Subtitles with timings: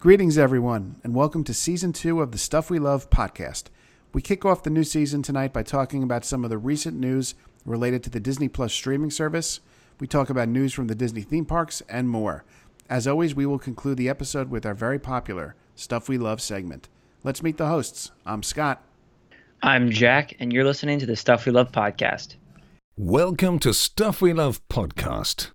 [0.00, 3.64] Greetings, everyone, and welcome to season two of the Stuff We Love podcast.
[4.14, 7.34] We kick off the new season tonight by talking about some of the recent news
[7.66, 9.60] related to the Disney Plus streaming service.
[10.00, 12.44] We talk about news from the Disney theme parks and more.
[12.88, 16.88] As always, we will conclude the episode with our very popular Stuff We Love segment.
[17.22, 18.10] Let's meet the hosts.
[18.24, 18.82] I'm Scott.
[19.62, 22.36] I'm Jack, and you're listening to the Stuff We Love podcast.
[22.96, 25.50] Welcome to Stuff We Love podcast.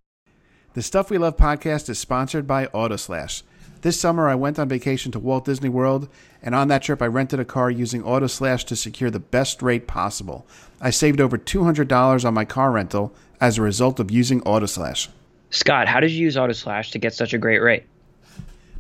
[0.76, 3.42] The Stuff We Love podcast is sponsored by Autoslash.
[3.86, 6.10] This summer, I went on vacation to Walt Disney World,
[6.42, 9.86] and on that trip, I rented a car using Autoslash to secure the best rate
[9.86, 10.48] possible.
[10.82, 15.10] I saved over $200 on my car rental as a result of using Autoslash.
[15.52, 17.84] Scott, how did you use Autoslash to get such a great rate?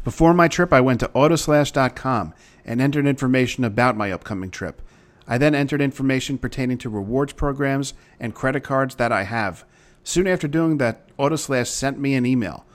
[0.04, 2.34] Before my trip, I went to Autoslash.com
[2.66, 4.82] and entered information about my upcoming trip.
[5.28, 9.66] I then entered information pertaining to rewards programs and credit cards that I have.
[10.04, 12.66] Soon after doing that, Autoslash sent me an email.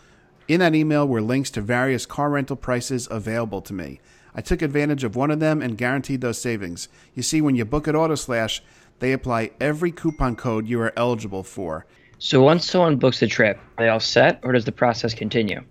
[0.51, 4.01] In that email were links to various car rental prices available to me.
[4.35, 6.89] I took advantage of one of them and guaranteed those savings.
[7.15, 8.59] You see, when you book at Autoslash,
[8.99, 11.87] they apply every coupon code you are eligible for.
[12.19, 15.63] So once someone books a trip, are they all set, or does the process continue?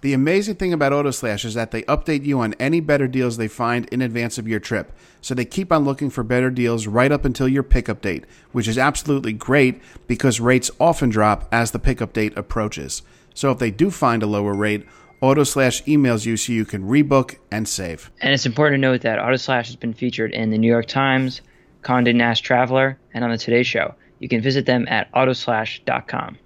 [0.00, 3.46] The amazing thing about Autoslash is that they update you on any better deals they
[3.46, 4.90] find in advance of your trip.
[5.20, 8.66] So they keep on looking for better deals right up until your pickup date, which
[8.66, 13.02] is absolutely great because rates often drop as the pickup date approaches.
[13.34, 14.86] So if they do find a lower rate,
[15.22, 18.10] Autoslash emails you so you can rebook and save.
[18.20, 21.42] And it's important to note that Autoslash has been featured in the New York Times,
[21.82, 23.94] Condé Nast Traveler, and on the Today Show.
[24.18, 26.38] You can visit them at autoslash.com.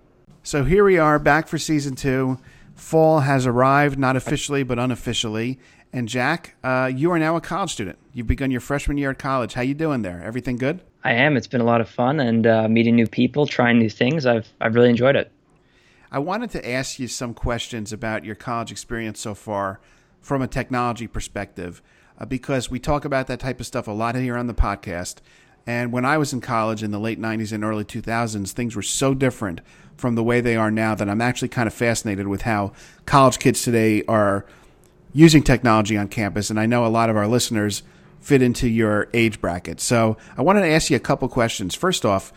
[0.43, 2.39] So here we are back for season two.
[2.75, 5.59] Fall has arrived, not officially but unofficially.
[5.93, 7.99] And Jack, uh, you are now a college student.
[8.13, 9.55] You've begun your freshman year at college.
[9.55, 10.23] How you doing there?
[10.23, 10.83] Everything good?
[11.03, 11.37] I am.
[11.37, 14.27] It's been a lot of fun and uh, meeting new people, trying new things.
[14.27, 15.33] I've I've really enjoyed it.
[16.11, 19.81] I wanted to ask you some questions about your college experience so far
[20.21, 21.83] from a technology perspective,
[22.19, 25.17] uh, because we talk about that type of stuff a lot here on the podcast.
[25.67, 28.83] And when I was in college in the late 90s and early 2000s, things were
[28.83, 29.61] so different
[29.97, 32.73] from the way they are now that I'm actually kind of fascinated with how
[33.05, 34.47] college kids today are
[35.13, 36.51] using technology on campus.
[36.51, 37.83] And I know a lot of our listeners
[38.21, 39.81] fit into your age bracket.
[39.81, 41.75] So I wanted to ask you a couple questions.
[41.75, 42.33] First off,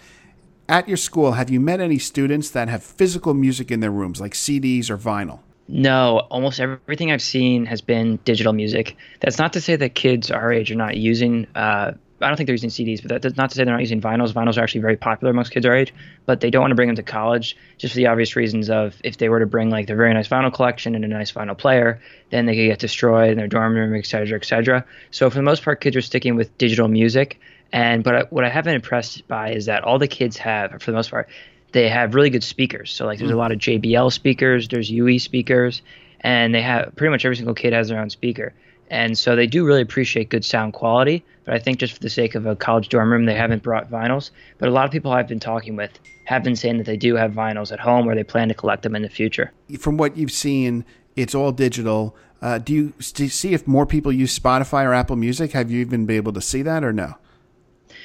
[0.70, 4.22] at your school, have you met any students that have physical music in their rooms,
[4.22, 5.40] like CDs or vinyl?
[5.68, 8.96] No, almost everything I've seen has been digital music.
[9.20, 11.48] That's not to say that kids our age are not using.
[11.56, 14.02] Uh, I don't think they're using CDs, but that's not to say they're not using
[14.02, 14.34] vinyls.
[14.34, 15.94] Vinyls are actually very popular amongst kids our age,
[16.26, 19.00] but they don't want to bring them to college just for the obvious reasons of
[19.04, 21.58] if they were to bring like their very nice vinyl collection and a nice vinyl
[21.58, 24.84] player, then they could get destroyed in their dorm room, et cetera, et cetera.
[25.12, 27.40] So for the most part, kids are sticking with digital music.
[27.72, 30.82] And but I, what I have been impressed by is that all the kids have,
[30.82, 31.30] for the most part,
[31.72, 32.92] they have really good speakers.
[32.92, 35.82] So like there's a lot of JBL speakers, there's UE speakers,
[36.22, 38.54] and they have pretty much every single kid has their own speaker.
[38.90, 41.24] And so they do really appreciate good sound quality.
[41.46, 43.90] But I think just for the sake of a college dorm room, they haven't brought
[43.90, 44.32] vinyls.
[44.58, 45.92] But a lot of people I've been talking with
[46.26, 48.84] have been saying that they do have vinyls at home or they plan to collect
[48.84, 49.52] them in the future.
[49.80, 52.16] From what you've seen, it's all digital.
[52.42, 55.52] Uh, do, you, do you see if more people use Spotify or Apple Music?
[55.52, 57.16] Have you even been able to see that or no?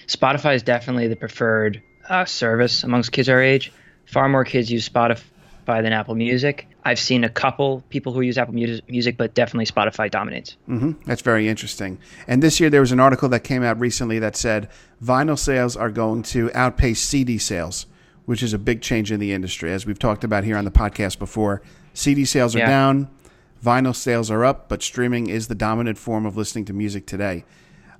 [0.06, 3.72] Spotify is definitely the preferred uh, service amongst kids our age.
[4.06, 5.22] Far more kids use Spotify
[5.66, 6.68] than Apple Music.
[6.84, 10.56] I've seen a couple people who use Apple Music, but definitely Spotify dominates.
[10.68, 10.92] Mm-hmm.
[11.06, 11.98] That's very interesting.
[12.28, 14.68] And this year there was an article that came out recently that said
[15.02, 17.86] vinyl sales are going to outpace CD sales,
[18.26, 19.72] which is a big change in the industry.
[19.72, 21.62] As we've talked about here on the podcast before,
[21.94, 22.68] CD sales are yeah.
[22.68, 23.08] down,
[23.64, 27.44] vinyl sales are up, but streaming is the dominant form of listening to music today.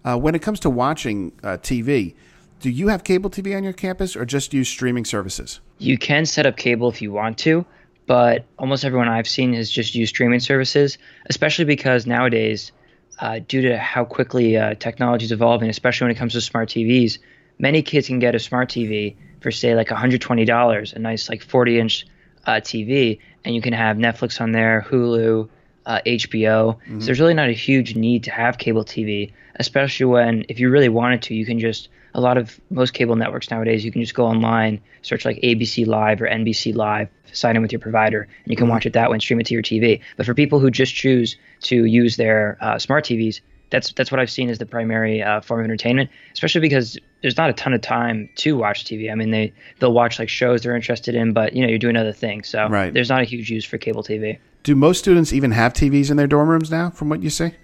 [0.04, 2.15] Uh, when it comes to watching uh, TV,
[2.60, 5.60] do you have cable TV on your campus or just use streaming services?
[5.78, 7.65] You can set up cable if you want to,
[8.06, 12.72] but almost everyone I've seen has just used streaming services, especially because nowadays,
[13.19, 16.69] uh, due to how quickly uh, technology is evolving, especially when it comes to smart
[16.69, 17.19] TVs,
[17.59, 21.81] many kids can get a smart TV for say like $120, a nice like 40
[21.81, 22.06] inch
[22.47, 25.48] uh, TV, and you can have Netflix on there, Hulu,
[25.87, 26.77] uh, HBO.
[26.77, 27.01] Mm-hmm.
[27.01, 30.71] So there's really not a huge need to have cable TV, especially when if you
[30.71, 34.01] really wanted to, you can just a lot of most cable networks nowadays you can
[34.01, 38.22] just go online, search like ABC Live or NBC Live, sign in with your provider,
[38.22, 38.72] and you can mm-hmm.
[38.72, 40.01] watch it that way and stream it to your TV.
[40.16, 43.41] But for people who just choose to use their uh, smart TVs,
[43.71, 47.36] that's that's what I've seen as the primary uh, form of entertainment, especially because there's
[47.36, 49.10] not a ton of time to watch TV.
[49.10, 51.97] I mean, they they'll watch like shows they're interested in, but you know you're doing
[51.97, 52.95] other things, so right.
[52.95, 54.39] there's not a huge use for cable TV.
[54.65, 57.55] Do most students even have TVs in their dorm rooms now, from what you say?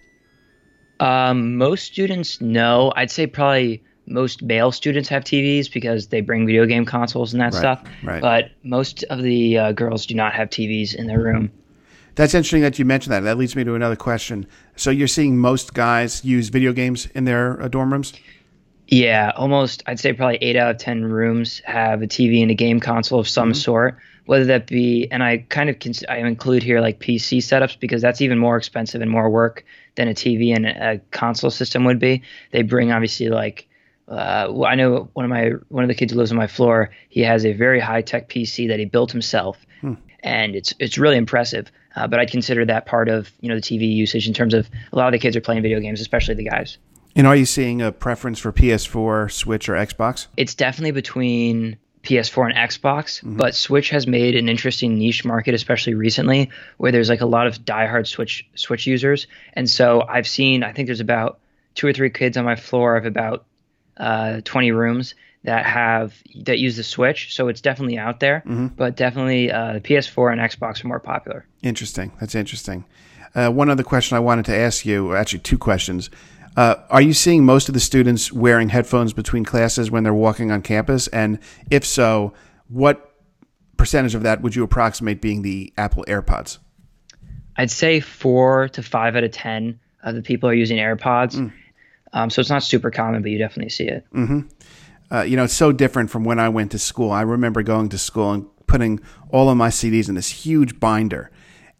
[1.00, 2.93] Um, most students, no.
[2.94, 7.41] I'd say probably most male students have TVs because they bring video game consoles and
[7.41, 7.82] that right, stuff.
[8.02, 8.20] Right.
[8.20, 11.50] But most of the uh, girls do not have TVs in their room.
[12.17, 13.20] That's interesting that you mentioned that.
[13.20, 14.46] That leads me to another question.
[14.76, 18.12] So you're seeing most guys use video games in their uh, dorm rooms?
[18.88, 19.82] Yeah, almost.
[19.87, 23.20] I'd say probably eight out of ten rooms have a TV and a game console
[23.20, 23.55] of some mm-hmm.
[23.55, 23.99] sort.
[24.26, 28.02] Whether that be, and I kind of cons- I include here like PC setups because
[28.02, 29.64] that's even more expensive and more work
[29.96, 32.22] than a TV and a console system would be.
[32.52, 33.69] They bring obviously like
[34.11, 36.90] uh, I know one of my one of the kids who lives on my floor.
[37.08, 39.94] He has a very high tech PC that he built himself, hmm.
[40.20, 41.70] and it's it's really impressive.
[41.94, 44.69] Uh, but I'd consider that part of you know the TV usage in terms of
[44.93, 46.78] a lot of the kids are playing video games, especially the guys.
[47.17, 50.28] And are you seeing a preference for PS4, Switch, or Xbox?
[50.37, 53.37] It's definitely between PS4 and Xbox, mm-hmm.
[53.37, 57.47] but Switch has made an interesting niche market, especially recently, where there's like a lot
[57.47, 59.26] of diehard Switch Switch users.
[59.52, 61.38] And so I've seen, I think there's about
[61.75, 63.44] two or three kids on my floor of about
[63.97, 65.14] uh, 20 rooms
[65.44, 66.14] that have
[66.44, 67.35] that use the Switch.
[67.35, 68.69] So it's definitely out there, mm-hmm.
[68.69, 71.46] but definitely uh, the PS4 and Xbox are more popular.
[71.62, 72.12] Interesting.
[72.20, 72.85] That's interesting.
[73.35, 76.11] Uh, one other question I wanted to ask you, or actually two questions.
[76.56, 80.50] Uh, are you seeing most of the students wearing headphones between classes when they're walking
[80.50, 81.06] on campus?
[81.08, 81.38] And
[81.70, 82.32] if so,
[82.69, 83.14] what
[83.76, 86.58] percentage of that would you approximate being the Apple AirPods?
[87.56, 91.37] I'd say four to five out of 10 of the people are using AirPods.
[91.37, 91.52] Mm.
[92.12, 94.05] Um, so it's not super common, but you definitely see it.
[94.12, 94.41] Mm-hmm.
[95.11, 97.11] Uh, you know, it's so different from when I went to school.
[97.11, 99.00] I remember going to school and putting
[99.31, 101.31] all of my CDs in this huge binder.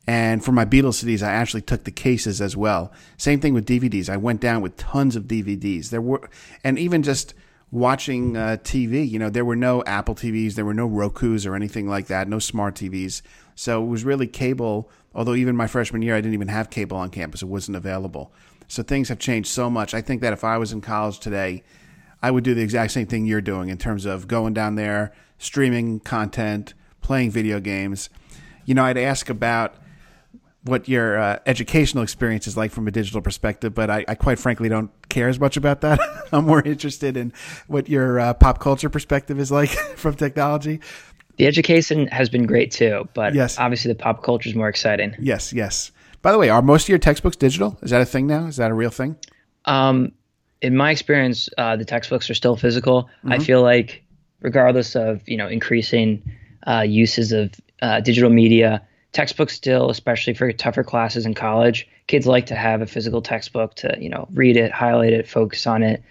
[0.07, 2.93] And for my Beatles CDs, I actually took the cases as well.
[3.17, 4.09] Same thing with DVDs.
[4.09, 5.91] I went down with tons of DVDs.
[5.91, 6.29] There were,
[6.65, 7.35] and even just
[7.71, 11.55] watching uh, TV, you know, there were no Apple TVs, there were no Roku's or
[11.55, 13.23] anything like that, no smart TVs.
[13.55, 14.91] So it was really cable.
[15.15, 18.33] Although even my freshman year, I didn't even have cable on campus; it wasn't available.
[18.69, 19.95] So things have changed so much.
[19.95, 21.63] I think that if I was in college today,
[22.23, 25.13] I would do the exact same thing you're doing in terms of going down there,
[25.39, 28.09] streaming content, playing video games.
[28.65, 29.75] You know, I'd ask about
[30.65, 34.39] what your uh, educational experience is like from a digital perspective, but I, I, quite
[34.39, 35.99] frankly don't care as much about that.
[36.33, 37.33] I'm more interested in
[37.67, 40.81] what your uh, pop culture perspective is like from technology.
[41.37, 43.59] The education has been great too, but yes.
[43.59, 45.17] obviously the pop culture is more exciting.
[45.19, 45.93] Yes, yes.
[46.21, 47.79] By the way, are most of your textbooks digital?
[47.81, 48.47] Is that a thing now?
[48.47, 49.17] Is that a real thing?
[49.65, 50.13] Um,
[50.61, 53.05] in my experience, uh, the textbooks are still physical.
[53.05, 53.33] Mm-hmm.
[53.33, 54.05] I feel like,
[54.41, 56.23] regardless of you know increasing
[56.67, 62.27] uh, uses of uh, digital media, textbooks still, especially for tougher classes in college, kids
[62.27, 65.83] like to have a physical textbook to you know read it, highlight it, focus on
[65.83, 66.03] it.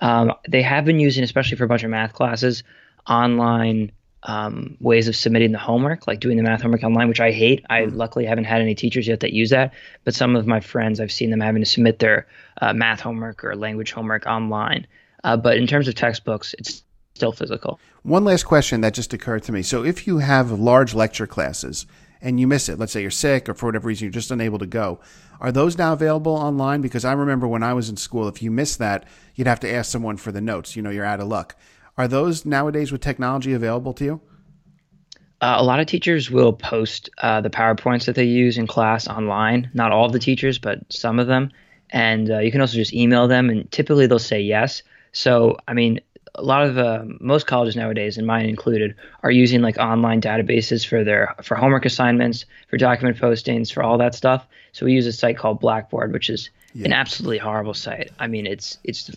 [0.00, 2.62] Um, they have been using, especially for a bunch of math classes,
[3.08, 3.92] online
[4.24, 7.64] um, ways of submitting the homework, like doing the math homework online, which I hate.
[7.70, 7.96] I mm.
[7.96, 9.72] luckily haven't had any teachers yet that use that,
[10.04, 12.26] but some of my friends, I've seen them having to submit their
[12.60, 14.86] uh, math homework or language homework online.
[15.24, 16.82] Uh, but in terms of textbooks, it's
[17.14, 17.80] still physical.
[18.02, 19.62] One last question that just occurred to me.
[19.62, 21.86] So if you have large lecture classes
[22.20, 24.58] and you miss it, let's say you're sick or for whatever reason you're just unable
[24.58, 25.00] to go,
[25.40, 26.80] are those now available online?
[26.80, 29.72] Because I remember when I was in school, if you missed that, you'd have to
[29.72, 30.74] ask someone for the notes.
[30.74, 31.56] You know, you're out of luck.
[31.96, 34.20] Are those nowadays with technology available to you?
[35.40, 39.06] Uh, a lot of teachers will post uh, the PowerPoints that they use in class
[39.06, 39.70] online.
[39.72, 41.52] Not all of the teachers, but some of them.
[41.90, 44.82] And uh, you can also just email them, and typically they'll say yes.
[45.12, 46.00] So, I mean,
[46.34, 50.86] a lot of uh, most colleges nowadays, and mine included, are using like online databases
[50.86, 54.46] for their for homework assignments, for document postings, for all that stuff.
[54.72, 56.86] So we use a site called Blackboard, which is yeah.
[56.86, 58.10] an absolutely horrible site.
[58.18, 59.10] I mean, it's it's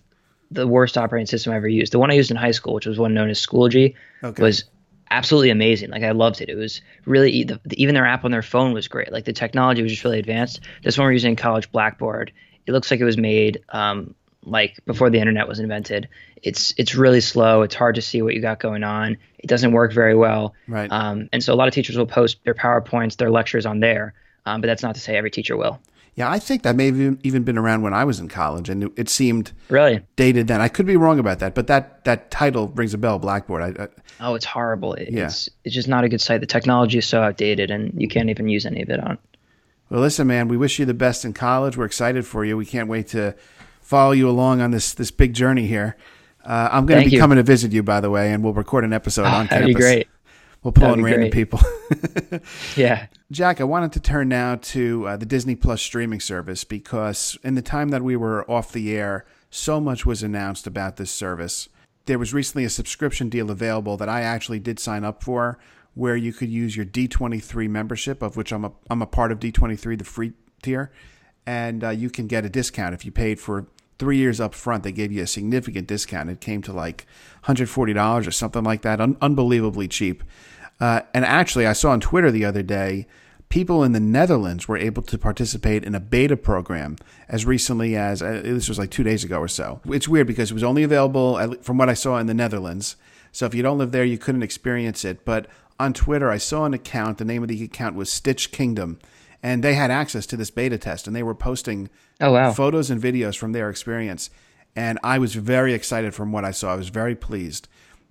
[0.50, 1.94] the worst operating system I ever used.
[1.94, 4.44] The one I used in high school, which was one known as Schoology, okay.
[4.44, 4.66] was
[5.10, 5.92] absolutely amazing.
[5.92, 6.50] Like I loved it.
[6.50, 9.12] It was really the, even their app on their phone was great.
[9.12, 10.62] Like the technology was just really advanced.
[10.84, 12.32] This one we're using in college, Blackboard.
[12.66, 14.14] It looks like it was made um,
[14.44, 16.08] like before the internet was invented.
[16.42, 17.62] It's it's really slow.
[17.62, 19.18] It's hard to see what you got going on.
[19.38, 20.54] It doesn't work very well.
[20.68, 20.92] Right.
[20.92, 24.14] Um, and so a lot of teachers will post their powerpoints, their lectures on there.
[24.46, 25.80] Um, but that's not to say every teacher will.
[26.16, 28.92] Yeah, I think that may have even been around when I was in college, and
[28.98, 30.60] it seemed really dated then.
[30.60, 33.18] I could be wrong about that, but that that title rings a bell.
[33.18, 33.80] Blackboard.
[33.80, 33.88] I, I,
[34.20, 34.94] oh, it's horrible.
[34.96, 35.26] It's, yeah.
[35.64, 36.42] it's just not a good site.
[36.42, 39.18] The technology is so outdated, and you can't even use any of it on.
[39.90, 41.78] Well, listen, man, we wish you the best in college.
[41.78, 42.58] We're excited for you.
[42.58, 43.36] We can't wait to
[43.92, 45.98] follow you along on this this big journey here.
[46.44, 47.20] Uh, I'm going to be you.
[47.20, 49.50] coming to visit you, by the way, and we'll record an episode oh, on that'd
[49.50, 49.60] campus.
[49.60, 50.08] That'd be great.
[50.64, 51.34] We'll pull in random great.
[51.34, 51.60] people.
[52.76, 53.08] yeah.
[53.32, 57.56] Jack, I wanted to turn now to uh, the Disney Plus streaming service because in
[57.56, 61.68] the time that we were off the air, so much was announced about this service.
[62.06, 65.60] There was recently a subscription deal available that I actually did sign up for
[65.94, 69.40] where you could use your D23 membership, of which I'm a, I'm a part of
[69.40, 70.34] D23, the free
[70.64, 70.92] tier,
[71.46, 73.68] and uh, you can get a discount if you paid for
[74.02, 74.82] three years up front.
[74.82, 76.28] They gave you a significant discount.
[76.28, 77.06] It came to like
[77.44, 80.24] $140 or something like that, Un- unbelievably cheap.
[80.80, 83.06] Uh, and actually, I saw on Twitter the other day
[83.50, 86.96] people in the Netherlands were able to participate in a beta program
[87.30, 89.82] as recently as uh, this was like two days ago or so.
[89.86, 92.96] It's weird because it was only available from what I saw in the Netherlands.
[93.32, 95.26] So if you don't live there, you couldn't experience it.
[95.26, 95.46] But
[95.80, 97.20] on Twitter, I saw an account.
[97.20, 98.98] The name of the account was Stitch Kingdom,
[99.44, 102.52] and they had access to this beta test, and they were posting oh, wow.
[102.52, 104.30] photos and videos from their experience.
[104.76, 106.74] And I was very excited from what I saw.
[106.74, 107.68] I was very pleased.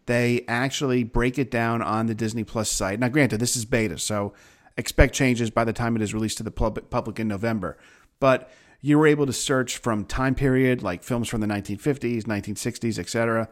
[0.07, 2.99] They actually break it down on the Disney Plus site.
[2.99, 4.35] Now, granted, this is beta, so
[4.77, 7.79] expect changes by the time it is released to the public in November.
[8.19, 12.99] But you were able to search from time period, like films from the 1950s, 1960s,
[12.99, 13.49] etc.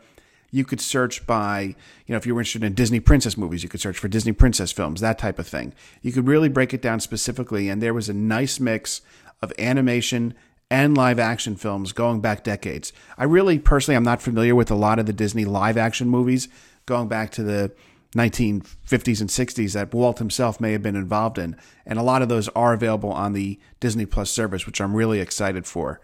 [0.50, 1.60] You could search by,
[2.06, 4.32] you know, if you were interested in Disney princess movies, you could search for Disney
[4.32, 5.74] princess films, that type of thing.
[6.00, 9.02] You could really break it down specifically, and there was a nice mix
[9.42, 10.34] of animation
[10.70, 12.92] and live action films going back decades.
[13.16, 16.48] I really personally I'm not familiar with a lot of the Disney live action movies
[16.86, 17.72] going back to the
[18.14, 22.28] 1950s and 60s that Walt himself may have been involved in, and a lot of
[22.28, 26.00] those are available on the Disney Plus service, which I'm really excited for.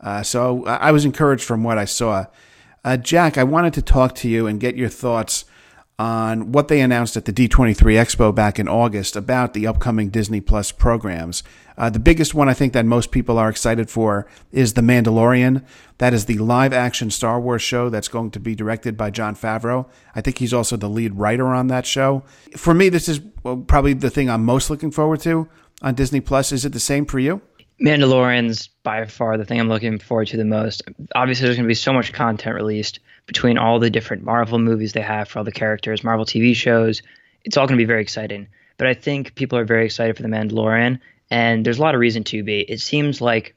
[0.00, 2.26] Uh, so I was encouraged from what I saw.
[2.84, 5.44] Uh, Jack, I wanted to talk to you and get your thoughts
[5.98, 10.40] on what they announced at the D23 Expo back in August about the upcoming Disney
[10.40, 11.42] Plus programs.
[11.76, 15.64] Uh, the biggest one I think that most people are excited for is The Mandalorian.
[15.98, 19.34] That is the live action Star Wars show that's going to be directed by Jon
[19.34, 19.88] Favreau.
[20.14, 22.22] I think he's also the lead writer on that show.
[22.56, 25.48] For me, this is probably the thing I'm most looking forward to
[25.82, 26.52] on Disney Plus.
[26.52, 27.42] Is it the same for you?
[27.80, 30.82] Mandalorian's by far the thing I'm looking forward to the most.
[31.14, 34.92] Obviously, there's going to be so much content released between all the different Marvel movies
[34.92, 37.02] they have for all the characters, Marvel TV shows.
[37.44, 38.48] It's all going to be very exciting.
[38.78, 42.00] But I think people are very excited for The Mandalorian, and there's a lot of
[42.00, 42.60] reason to be.
[42.60, 43.54] It seems like,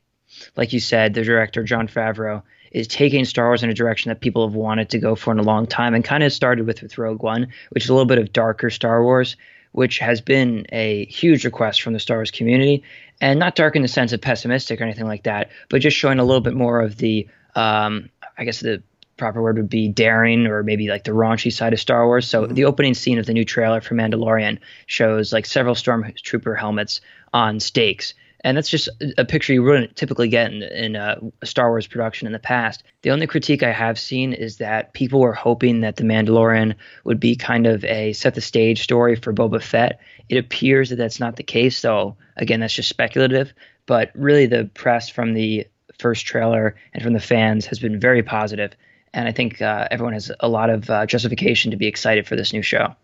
[0.56, 4.22] like you said, the director, Jon Favreau, is taking Star Wars in a direction that
[4.22, 6.82] people have wanted to go for in a long time and kind of started with,
[6.82, 9.36] with Rogue One, which is a little bit of darker Star Wars,
[9.74, 12.84] which has been a huge request from the Star Wars community.
[13.22, 16.20] And not dark in the sense of pessimistic or anything like that, but just showing
[16.20, 18.84] a little bit more of the, um, I guess, the
[19.16, 22.28] proper word would be daring or maybe like the raunchy side of Star Wars.
[22.28, 22.56] So mm-hmm.
[22.56, 27.02] the opening scene of the new trailer for Mandalorian shows like several stormtrooper helmets
[27.32, 28.16] on stakes.
[28.44, 32.26] And that's just a picture you wouldn't typically get in, in a Star Wars production
[32.26, 32.84] in the past.
[33.04, 36.74] The only critique I have seen is that people were hoping that The Mandalorian
[37.04, 40.00] would be kind of a set the stage story for Boba Fett.
[40.30, 42.16] It appears that that's not the case, though.
[42.38, 43.54] again, that's just speculative.
[43.86, 48.24] But really, the press from the first trailer and from the fans has been very
[48.24, 48.76] positive
[49.14, 52.36] and I think uh, everyone has a lot of uh, justification to be excited for
[52.36, 52.96] this new show.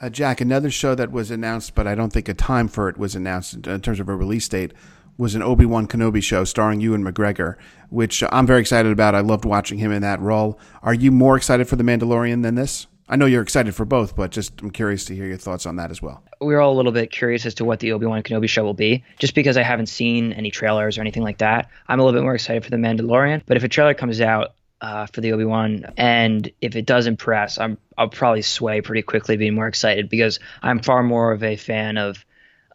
[0.00, 2.98] Uh, Jack, another show that was announced, but I don't think a time for it
[2.98, 4.72] was announced in terms of a release date,
[5.16, 7.56] was an Obi Wan Kenobi show starring Ewan McGregor,
[7.90, 9.16] which I'm very excited about.
[9.16, 10.60] I loved watching him in that role.
[10.82, 12.86] Are you more excited for The Mandalorian than this?
[13.08, 15.76] I know you're excited for both, but just I'm curious to hear your thoughts on
[15.76, 16.22] that as well.
[16.40, 18.74] We're all a little bit curious as to what the Obi Wan Kenobi show will
[18.74, 21.70] be, just because I haven't seen any trailers or anything like that.
[21.88, 24.52] I'm a little bit more excited for The Mandalorian, but if a trailer comes out,
[24.80, 29.02] uh, for the Obi Wan, and if it does impress, I'm I'll probably sway pretty
[29.02, 32.24] quickly, being more excited because I'm far more of a fan of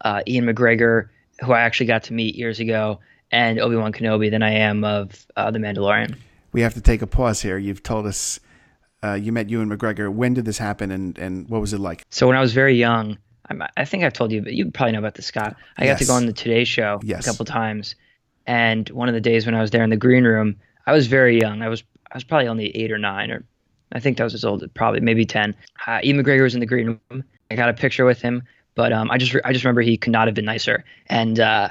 [0.04, 1.08] uh, Ian McGregor,
[1.40, 3.00] who I actually got to meet years ago,
[3.30, 6.16] and Obi Wan Kenobi than I am of uh, the Mandalorian.
[6.52, 7.56] We have to take a pause here.
[7.56, 8.38] You've told us
[9.04, 10.12] uh, you met Ewan McGregor.
[10.12, 12.04] When did this happen, and and what was it like?
[12.10, 13.18] So when I was very young,
[13.50, 15.56] I'm, i think I've told you, but you probably know about this, Scott.
[15.76, 15.94] I yes.
[15.94, 17.26] got to go on the Today Show yes.
[17.26, 17.94] a couple times,
[18.46, 20.56] and one of the days when I was there in the green room,
[20.86, 21.62] I was very young.
[21.62, 23.44] I was I was probably only eight or nine, or
[23.92, 25.54] I think that was as old, as probably maybe ten.
[25.86, 27.24] Uh, Ian McGregor was in the green room.
[27.50, 28.42] I got a picture with him,
[28.74, 31.38] but um, I just re- I just remember he could not have been nicer, and
[31.38, 31.70] uh,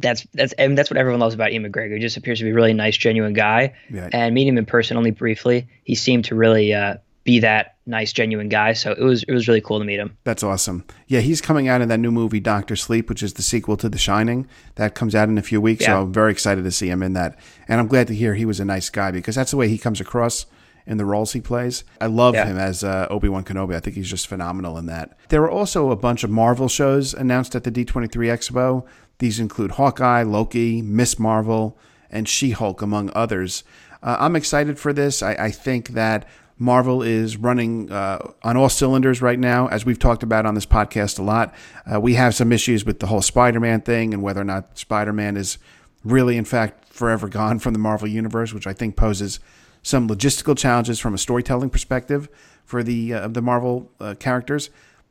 [0.00, 1.94] that's that's and that's what everyone loves about Ian McGregor.
[1.94, 3.74] He just appears to be a really nice, genuine guy.
[3.90, 4.12] Right.
[4.12, 8.12] And meeting him in person only briefly, he seemed to really uh, be that nice,
[8.12, 8.72] genuine guy.
[8.72, 10.16] So it was it was really cool to meet him.
[10.24, 10.84] That's awesome.
[11.06, 13.88] Yeah, he's coming out in that new movie Doctor Sleep, which is the sequel to
[13.88, 14.48] The Shining.
[14.76, 15.82] That comes out in a few weeks.
[15.82, 15.88] Yeah.
[15.88, 17.38] So I'm very excited to see him in that,
[17.68, 19.78] and I'm glad to hear he was a nice guy because that's the way he
[19.78, 20.46] comes across
[20.86, 21.84] in the roles he plays.
[22.00, 22.46] I love yeah.
[22.46, 23.74] him as uh, Obi Wan Kenobi.
[23.76, 25.16] I think he's just phenomenal in that.
[25.28, 28.86] There were also a bunch of Marvel shows announced at the D23 Expo.
[29.20, 31.78] These include Hawkeye, Loki, Miss Marvel,
[32.10, 33.62] and She Hulk, among others.
[34.02, 35.22] Uh, I'm excited for this.
[35.22, 36.26] I, I think that
[36.58, 40.66] Marvel is running uh, on all cylinders right now, as we've talked about on this
[40.66, 41.54] podcast a lot.
[41.90, 44.76] Uh, we have some issues with the whole Spider Man thing and whether or not
[44.78, 45.58] Spider Man is
[46.04, 49.40] really, in fact, forever gone from the Marvel Universe, which I think poses
[49.82, 52.28] some logistical challenges from a storytelling perspective
[52.64, 54.70] for the uh, the Marvel uh, characters.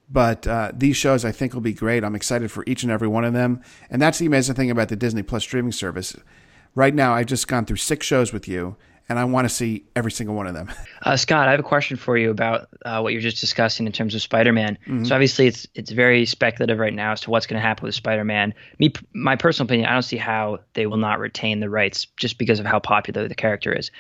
[0.10, 2.04] But uh, these shows, I think, will be great.
[2.04, 3.62] I'm excited for each and every one of them.
[3.89, 6.16] And that's the amazing thing about the Disney Plus streaming service.
[6.74, 8.75] Right now, I've just gone through six shows with you
[9.10, 10.72] and I want to see every single one of them.
[11.01, 13.94] Uh, Scott, I have a question for you about uh, what you're just discussing in
[13.94, 14.78] terms of Spider-Man.
[14.82, 15.06] Mm-hmm.
[15.06, 17.96] So obviously, it's it's very speculative right now as to what's going to happen with
[17.96, 18.54] Spider-Man.
[18.80, 22.38] Me, my personal opinion, I don't see how they will not retain the rights just
[22.38, 23.92] because of how popular the character is.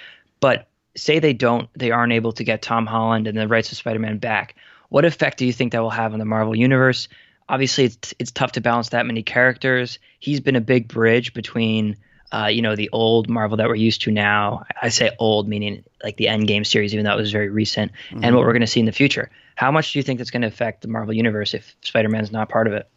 [0.41, 3.77] But say they don't, they aren't able to get Tom Holland and the rights of
[3.77, 4.57] Spider-Man back.
[4.89, 7.07] What effect do you think that will have on the Marvel universe?
[7.47, 9.99] Obviously, it's it's tough to balance that many characters.
[10.19, 11.97] He's been a big bridge between
[12.31, 14.63] uh, you know, the old Marvel that we're used to now.
[14.81, 18.23] I say old, meaning like the Endgame series, even though it was very recent, mm-hmm.
[18.23, 19.31] and what we're going to see in the future.
[19.55, 22.49] How much do you think that's going to affect the Marvel universe if Spider-Man's not
[22.49, 22.87] part of it?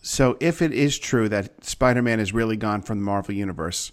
[0.00, 3.92] So, if it is true that Spider-Man is really gone from the Marvel universe,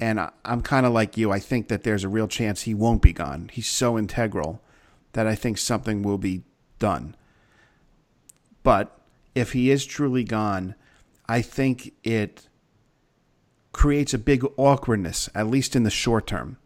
[0.00, 3.00] and I'm kind of like you, I think that there's a real chance he won't
[3.00, 3.50] be gone.
[3.52, 4.60] He's so integral
[5.16, 6.42] that I think something will be
[6.78, 7.16] done.
[8.62, 9.00] But
[9.34, 10.74] if he is truly gone,
[11.26, 12.48] I think it
[13.72, 16.58] creates a big awkwardness, at least in the short term,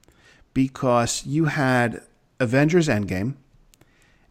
[0.52, 2.02] because you had
[2.40, 3.36] Avengers Endgame,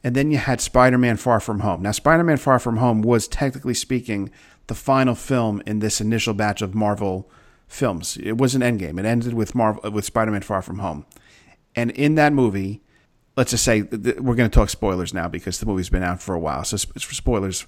[0.03, 1.81] and then you had Spider Man Far From Home.
[1.81, 4.31] Now, Spider Man Far From Home was technically speaking
[4.67, 7.31] the final film in this initial batch of Marvel
[7.69, 8.17] films.
[8.21, 8.99] It was an Endgame.
[8.99, 11.05] It ended with Marvel with Spider Man Far From Home,
[11.73, 12.81] and in that movie,
[13.39, 16.35] let's just say we're going to talk spoilers now because the movie's been out for
[16.35, 16.65] a while.
[16.65, 17.65] So for spoilers,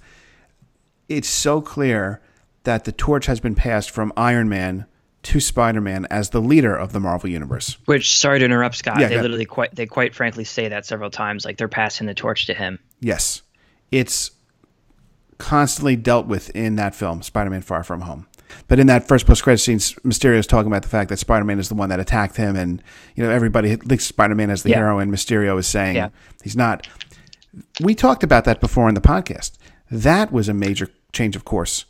[1.08, 2.22] it's so clear
[2.64, 4.86] that the torch has been passed from Iron Man
[5.24, 7.78] to Spider-Man as the leader of the Marvel universe.
[7.86, 9.00] Which, sorry to interrupt, Scott.
[9.00, 12.14] Yeah, they literally quite they quite frankly say that several times, like they're passing the
[12.14, 12.78] torch to him.
[13.00, 13.42] Yes,
[13.92, 14.32] it's
[15.38, 18.28] constantly dealt with in that film, Spider-Man: Far From Home.
[18.68, 21.70] But in that first post-credit scene, Mysterio is talking about the fact that Spider-Man is
[21.70, 22.82] the one that attacked him, and
[23.16, 24.78] you know everybody thinks Spider-Man as the yeah.
[24.78, 26.10] hero, and Mysterio is saying yeah.
[26.44, 26.88] he's not.
[27.82, 29.58] We talked about that before in the podcast.
[29.90, 31.86] That was a major change of course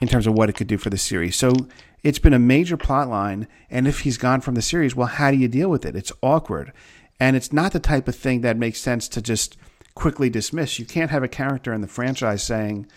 [0.00, 1.36] in terms of what it could do for the series.
[1.36, 1.52] So
[2.02, 3.46] it's been a major plot line.
[3.70, 5.94] And if he's gone from the series, well, how do you deal with it?
[5.94, 6.72] It's awkward.
[7.20, 9.56] And it's not the type of thing that makes sense to just
[9.94, 10.78] quickly dismiss.
[10.78, 12.88] You can't have a character in the franchise saying,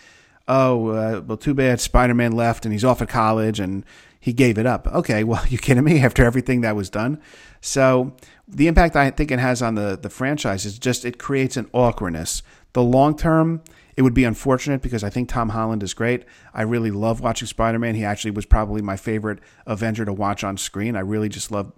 [0.47, 3.85] oh, uh, well, too bad Spider Man left and he's off at college and
[4.19, 4.87] he gave it up.
[4.87, 7.21] Okay, well, you kidding me after everything that was done?
[7.61, 8.15] So
[8.47, 11.69] the impact I think it has on the, the franchise is just it creates an
[11.73, 12.43] awkwardness.
[12.73, 13.61] The long term,
[13.95, 16.25] it would be unfortunate because I think Tom Holland is great.
[16.53, 17.95] I really love watching Spider Man.
[17.95, 20.95] He actually was probably my favorite Avenger to watch on screen.
[20.95, 21.71] I really just love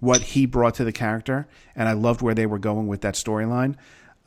[0.00, 3.14] what he brought to the character, and I loved where they were going with that
[3.14, 3.76] storyline.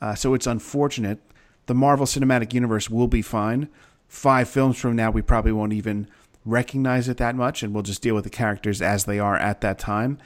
[0.00, 1.20] Uh, so it's unfortunate.
[1.68, 3.68] The Marvel Cinematic Universe will be fine.
[4.08, 6.08] Five films from now, we probably won't even
[6.46, 9.60] recognize it that much, and we'll just deal with the characters as they are at
[9.60, 10.16] that time.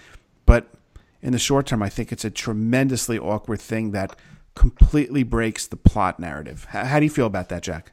[0.47, 0.69] But
[1.21, 4.15] in the short term, I think it's a tremendously awkward thing that
[4.55, 6.69] completely breaks the plot narrative.
[6.71, 7.91] How, how do you feel about that, Jack?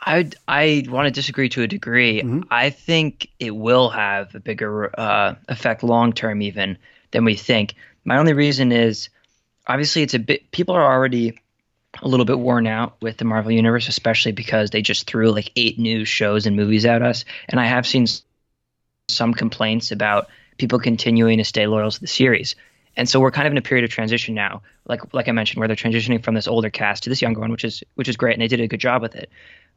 [0.00, 2.22] I I want to disagree to a degree.
[2.22, 2.42] Mm-hmm.
[2.48, 6.78] I think it will have a bigger uh, effect long term even
[7.10, 7.74] than we think.
[8.04, 9.08] My only reason is
[9.66, 11.40] obviously it's a bit people are already
[12.02, 15.52] a little bit worn out with the Marvel universe, especially because they just threw like
[15.56, 17.24] eight new shows and movies at us.
[17.48, 18.06] And I have seen
[19.08, 20.28] some complaints about
[20.58, 22.56] people continuing to stay loyal to the series.
[22.96, 25.58] And so we're kind of in a period of transition now, like like I mentioned,
[25.58, 28.16] where they're transitioning from this older cast to this younger one, which is which is
[28.16, 29.30] great, and they did a good job with it.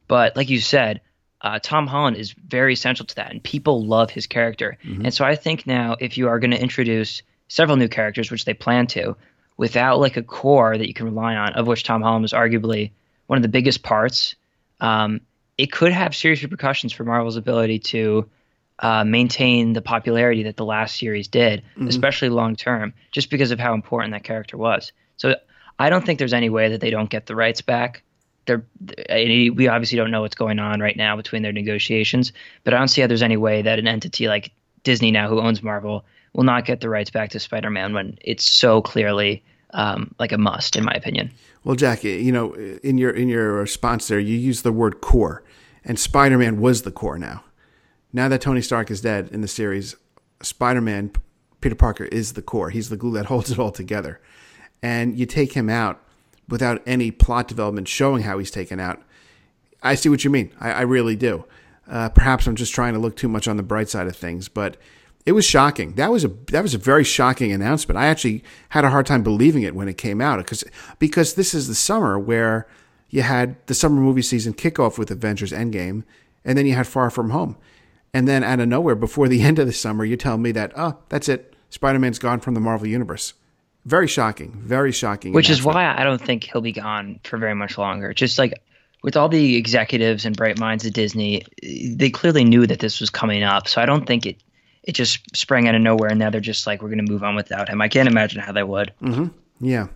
[0.06, 1.00] But like you said,
[1.40, 4.78] uh, Tom Holland is very essential to that, and people love his character.
[4.84, 5.06] Mm-hmm.
[5.06, 8.44] And so I think now, if you are going to introduce several new characters, which
[8.44, 9.16] they plan to,
[9.58, 12.92] without like a core that you can rely on, of which Tom Holland was arguably
[13.26, 14.36] one of the biggest parts,
[14.80, 15.20] um,
[15.58, 18.30] it could have serious repercussions for Marvel's ability to
[18.78, 21.88] uh, maintain the popularity that the last series did, mm-hmm.
[21.88, 24.92] especially long term, just because of how important that character was.
[25.16, 25.34] So
[25.78, 28.02] I don't think there's any way that they don't get the rights back.
[28.46, 28.64] They're,
[29.10, 32.32] we obviously don't know what's going on right now between their negotiations,
[32.64, 34.52] but I don't see how there's any way that an entity like
[34.84, 38.48] Disney now, who owns Marvel, will not get the rights back to Spider-Man when it's
[38.48, 41.30] so clearly um, like a must, in my opinion.
[41.64, 45.42] Well, Jack, you know, in your in your response there, you used the word core,
[45.84, 47.44] and Spider-Man was the core now
[48.12, 49.96] now that Tony Stark is dead in the series,
[50.42, 51.12] Spider Man,
[51.60, 52.70] Peter Parker, is the core.
[52.70, 54.20] He's the glue that holds it all together.
[54.82, 56.02] And you take him out
[56.48, 59.02] without any plot development showing how he's taken out.
[59.82, 60.52] I see what you mean.
[60.58, 61.44] I, I really do.
[61.86, 64.48] Uh, perhaps I'm just trying to look too much on the bright side of things,
[64.48, 64.76] but
[65.26, 65.94] it was shocking.
[65.94, 67.98] That was a that was a very shocking announcement.
[67.98, 70.64] I actually had a hard time believing it when it came out because
[70.98, 72.66] because this is the summer where
[73.10, 76.04] you had the summer movie season kickoff with Avengers Endgame,
[76.44, 77.56] and then you had Far From Home.
[78.14, 80.72] And then out of nowhere, before the end of the summer, you tell me that,
[80.76, 81.54] oh, that's it.
[81.70, 83.34] Spider Man's gone from the Marvel Universe.
[83.84, 84.52] Very shocking.
[84.62, 85.32] Very shocking.
[85.32, 88.12] Which is why I don't think he'll be gone for very much longer.
[88.12, 88.62] Just like
[89.02, 93.08] with all the executives and bright minds at Disney, they clearly knew that this was
[93.08, 93.68] coming up.
[93.68, 94.42] So I don't think it
[94.88, 97.22] it just sprang out of nowhere, and now they're just like, we're going to move
[97.22, 97.82] on without him.
[97.82, 98.90] I can't imagine how they would.
[99.60, 99.88] Yeah.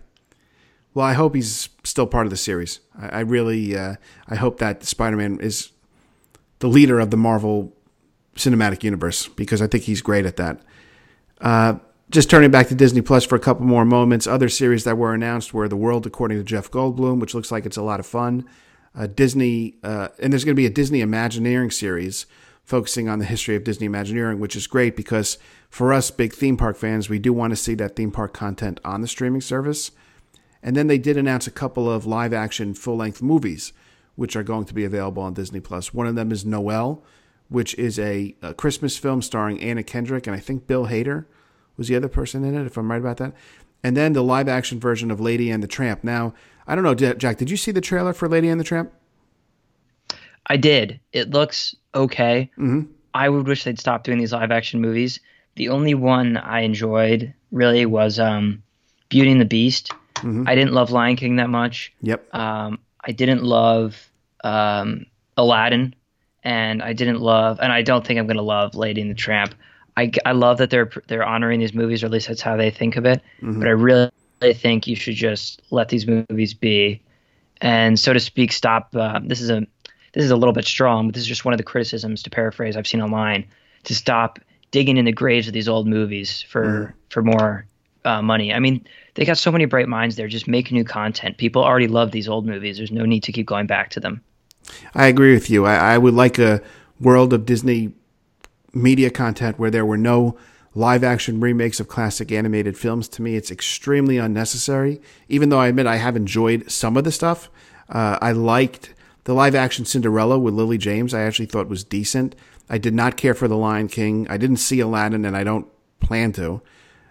[0.93, 2.79] Well, I hope he's still part of the series.
[2.95, 3.95] I, I really, uh,
[4.27, 5.71] I hope that Spider-Man is
[6.59, 7.75] the leader of the Marvel
[8.35, 10.61] Cinematic Universe because I think he's great at that.
[11.41, 11.79] Uh,
[12.11, 14.27] just turning back to Disney Plus for a couple more moments.
[14.27, 17.65] Other series that were announced were The World According to Jeff Goldblum, which looks like
[17.65, 18.47] it's a lot of fun.
[18.95, 22.27] Uh, Disney, uh, and there's going to be a Disney Imagineering series
[22.63, 25.37] focusing on the history of Disney Imagineering, which is great because
[25.69, 28.79] for us big theme park fans, we do want to see that theme park content
[28.85, 29.91] on the streaming service.
[30.61, 33.73] And then they did announce a couple of live action full length movies,
[34.15, 35.93] which are going to be available on Disney Plus.
[35.93, 37.03] One of them is Noelle,
[37.49, 41.25] which is a, a Christmas film starring Anna Kendrick and I think Bill Hader
[41.75, 43.33] was the other person in it, if I'm right about that.
[43.83, 46.03] And then the live action version of Lady and the Tramp.
[46.03, 46.33] Now,
[46.65, 48.93] I don't know, Jack, did you see the trailer for Lady and the Tramp?
[50.47, 50.99] I did.
[51.11, 52.49] It looks okay.
[52.57, 52.91] Mm-hmm.
[53.13, 55.19] I would wish they'd stop doing these live action movies.
[55.55, 58.63] The only one I enjoyed really was um,
[59.09, 59.91] Beauty and the Beast.
[60.15, 60.45] Mm-hmm.
[60.47, 61.93] I didn't love Lion King that much.
[62.01, 62.33] Yep.
[62.33, 64.09] Um, I didn't love
[64.43, 65.05] um,
[65.37, 65.93] Aladdin,
[66.43, 69.15] and I didn't love, and I don't think I'm going to love Lady and the
[69.15, 69.53] Tramp.
[69.95, 72.71] I, I love that they're they're honoring these movies, or at least that's how they
[72.71, 73.21] think of it.
[73.41, 73.59] Mm-hmm.
[73.59, 74.11] But I really
[74.53, 77.01] think you should just let these movies be,
[77.61, 78.95] and so to speak, stop.
[78.95, 79.67] Uh, this is a
[80.13, 82.29] this is a little bit strong, but this is just one of the criticisms to
[82.29, 83.45] paraphrase I've seen online
[83.83, 84.39] to stop
[84.71, 86.93] digging in the graves of these old movies for mm.
[87.09, 87.65] for more
[88.05, 88.53] uh, money.
[88.53, 90.27] I mean, they got so many bright minds there.
[90.27, 91.37] Just make new content.
[91.37, 92.77] People already love these old movies.
[92.77, 94.21] There's no need to keep going back to them.
[94.95, 95.65] I agree with you.
[95.65, 96.61] I, I would like a
[96.99, 97.93] world of Disney
[98.73, 100.37] media content where there were no
[100.75, 103.07] live action remakes of classic animated films.
[103.09, 105.01] To me, it's extremely unnecessary.
[105.29, 107.49] Even though I admit I have enjoyed some of the stuff,
[107.89, 108.93] uh, I liked
[109.25, 111.13] the live action Cinderella with Lily James.
[111.13, 112.35] I actually thought was decent.
[112.69, 114.27] I did not care for The Lion King.
[114.29, 115.67] I didn't see Aladdin, and I don't
[115.99, 116.61] plan to.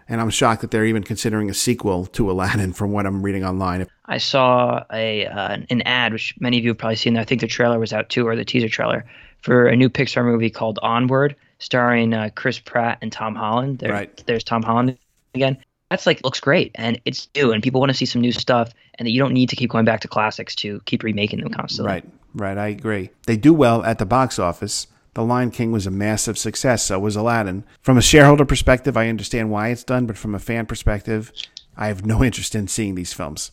[0.09, 3.45] And I'm shocked that they're even considering a sequel to Aladdin from what I'm reading
[3.45, 3.87] online.
[4.07, 7.17] I saw a uh, an ad, which many of you have probably seen.
[7.17, 9.05] I think the trailer was out too, or the teaser trailer
[9.41, 13.79] for a new Pixar movie called Onward, starring uh, Chris Pratt and Tom Holland.
[13.79, 14.23] There, right.
[14.27, 14.99] There's Tom Holland
[15.35, 15.57] again.
[15.93, 18.73] That's like looks great, and it's new, and people want to see some new stuff,
[18.95, 21.51] and that you don't need to keep going back to classics to keep remaking them
[21.51, 21.93] constantly.
[21.93, 22.05] Right.
[22.33, 22.57] Right.
[22.57, 23.11] I agree.
[23.27, 24.87] They do well at the box office.
[25.13, 27.65] The Lion King was a massive success, so was Aladdin.
[27.83, 31.31] From a shareholder perspective, I understand why it's done, but from a fan perspective,
[31.77, 33.51] I have no interest in seeing these films.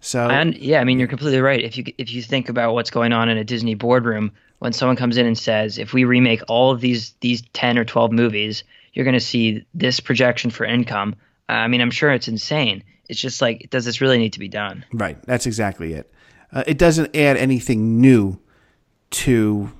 [0.00, 1.62] So and yeah, I mean you're completely right.
[1.62, 4.96] If you if you think about what's going on in a Disney boardroom, when someone
[4.96, 8.64] comes in and says, if we remake all of these these ten or twelve movies,
[8.94, 11.14] you're going to see this projection for income.
[11.52, 12.84] I mean, I'm sure it's insane.
[13.08, 14.84] It's just like, does this really need to be done?
[14.92, 15.20] Right.
[15.24, 16.12] That's exactly it.
[16.52, 18.38] Uh, it doesn't add anything new
[19.10, 19.72] to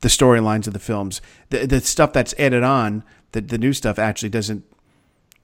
[0.00, 1.20] the storylines of the films.
[1.50, 4.64] The the stuff that's added on, the the new stuff actually doesn't.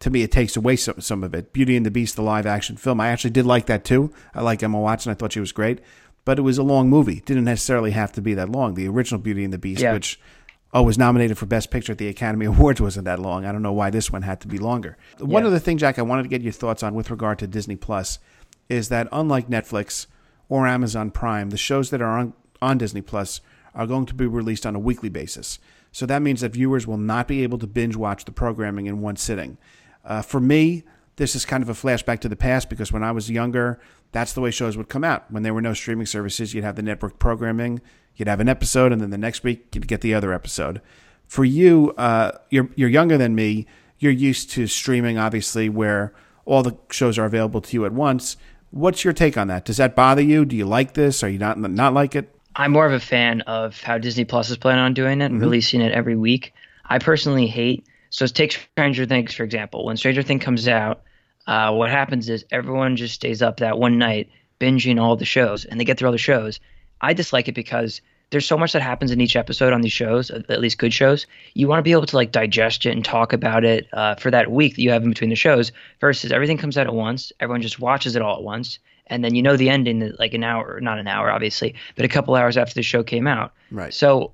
[0.00, 1.52] To me, it takes away some some of it.
[1.52, 4.12] Beauty and the Beast, the live action film, I actually did like that too.
[4.34, 5.12] I like Emma Watson.
[5.12, 5.80] I thought she was great,
[6.24, 7.18] but it was a long movie.
[7.18, 8.74] It didn't necessarily have to be that long.
[8.74, 9.92] The original Beauty and the Beast, yeah.
[9.92, 10.20] which
[10.72, 13.44] oh was nominated for Best Picture at the Academy Awards, wasn't that long.
[13.44, 14.96] I don't know why this one had to be longer.
[15.18, 15.26] Yeah.
[15.26, 17.76] One other thing, Jack, I wanted to get your thoughts on with regard to Disney
[17.76, 18.18] Plus
[18.68, 20.06] is that unlike Netflix
[20.48, 23.40] or Amazon Prime, the shows that are on, on Disney Plus
[23.74, 25.58] are going to be released on a weekly basis.
[25.92, 29.00] So that means that viewers will not be able to binge watch the programming in
[29.00, 29.58] one sitting.
[30.04, 30.84] Uh, for me,
[31.16, 33.78] this is kind of a flashback to the past because when I was younger,
[34.12, 35.30] that's the way shows would come out.
[35.30, 37.80] When there were no streaming services, you'd have the network programming,
[38.16, 40.80] you'd have an episode, and then the next week you'd get the other episode.
[41.26, 43.66] For you, uh, you're you're younger than me.
[43.98, 46.12] You're used to streaming, obviously, where
[46.44, 48.36] all the shows are available to you at once.
[48.70, 49.64] What's your take on that?
[49.64, 50.44] Does that bother you?
[50.44, 51.22] Do you like this?
[51.22, 52.34] Are you not not like it?
[52.54, 55.34] I'm more of a fan of how Disney Plus is planning on doing it and
[55.34, 55.44] mm-hmm.
[55.44, 56.52] releasing it every week.
[56.84, 57.86] I personally hate.
[58.10, 59.86] So take Stranger Things for example.
[59.86, 61.02] When Stranger Things comes out,
[61.46, 65.64] uh, what happens is everyone just stays up that one night binging all the shows,
[65.64, 66.60] and they get through all the shows.
[67.02, 70.30] I dislike it because there's so much that happens in each episode on these shows,
[70.30, 71.26] at least good shows.
[71.52, 74.30] You want to be able to like digest it and talk about it uh, for
[74.30, 75.70] that week that you have in between the shows.
[76.00, 79.34] Versus everything comes out at once, everyone just watches it all at once, and then
[79.34, 82.56] you know the ending like an hour, not an hour, obviously, but a couple hours
[82.56, 83.52] after the show came out.
[83.70, 83.92] Right.
[83.92, 84.32] So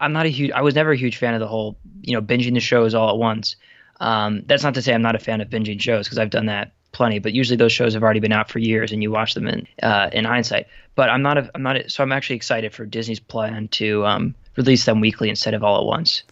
[0.00, 0.50] I'm not a huge.
[0.50, 3.08] I was never a huge fan of the whole, you know, binging the shows all
[3.08, 3.56] at once.
[4.00, 6.46] Um, that's not to say I'm not a fan of binging shows because I've done
[6.46, 9.34] that plenty, but usually those shows have already been out for years and you watch
[9.34, 10.66] them in uh, in hindsight.
[10.94, 14.04] But I'm not a, I'm not a, so I'm actually excited for Disney's plan to
[14.06, 16.22] um, release them weekly instead of all at once.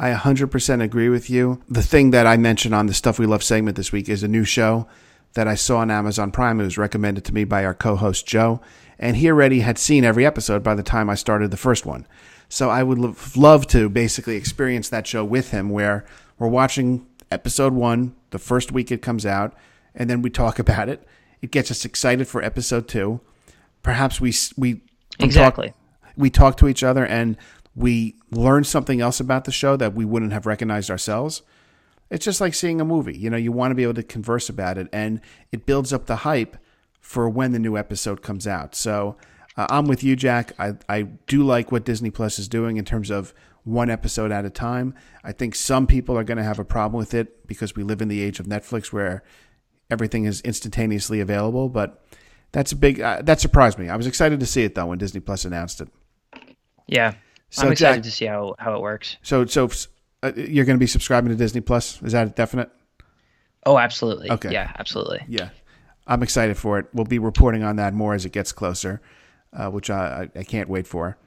[0.00, 1.60] I 100% agree with you.
[1.68, 4.28] The thing that I mentioned on the Stuff We Love segment this week is a
[4.28, 4.86] new show
[5.34, 6.60] that I saw on Amazon Prime.
[6.60, 8.60] It was recommended to me by our co host, Joe.
[8.98, 12.06] And he already had seen every episode by the time I started the first one.
[12.48, 16.04] So I would love, love to basically experience that show with him, where
[16.38, 19.54] we're watching episode one the first week it comes out,
[19.98, 21.06] and then we talk about it.
[21.42, 23.20] It gets us excited for episode two.
[23.82, 24.80] Perhaps we we
[25.20, 25.76] exactly talk,
[26.16, 27.36] we talk to each other and
[27.74, 31.42] we learn something else about the show that we wouldn't have recognized ourselves.
[32.10, 33.16] It's just like seeing a movie.
[33.16, 35.20] You know, you want to be able to converse about it, and
[35.52, 36.56] it builds up the hype
[37.00, 38.74] for when the new episode comes out.
[38.74, 39.16] So
[39.56, 40.52] uh, I'm with you, Jack.
[40.58, 43.34] I, I do like what Disney Plus is doing in terms of
[43.64, 44.94] one episode at a time.
[45.22, 48.00] I think some people are going to have a problem with it because we live
[48.00, 49.22] in the age of Netflix where
[49.90, 51.68] everything is instantaneously available.
[51.68, 52.02] But
[52.52, 53.88] that's a big uh, that surprised me.
[53.88, 55.88] I was excited to see it though when Disney Plus announced it.
[56.86, 57.14] Yeah,
[57.50, 59.16] so I'm excited Jack, to see how how it works.
[59.22, 59.68] So so
[60.22, 62.02] uh, you're going to be subscribing to Disney Plus?
[62.02, 62.70] Is that definite?
[63.64, 64.30] Oh, absolutely.
[64.30, 64.50] Okay.
[64.52, 65.24] Yeah, absolutely.
[65.28, 65.50] Yeah,
[66.06, 66.86] I'm excited for it.
[66.92, 69.00] We'll be reporting on that more as it gets closer,
[69.52, 71.18] uh, which I, I can't wait for.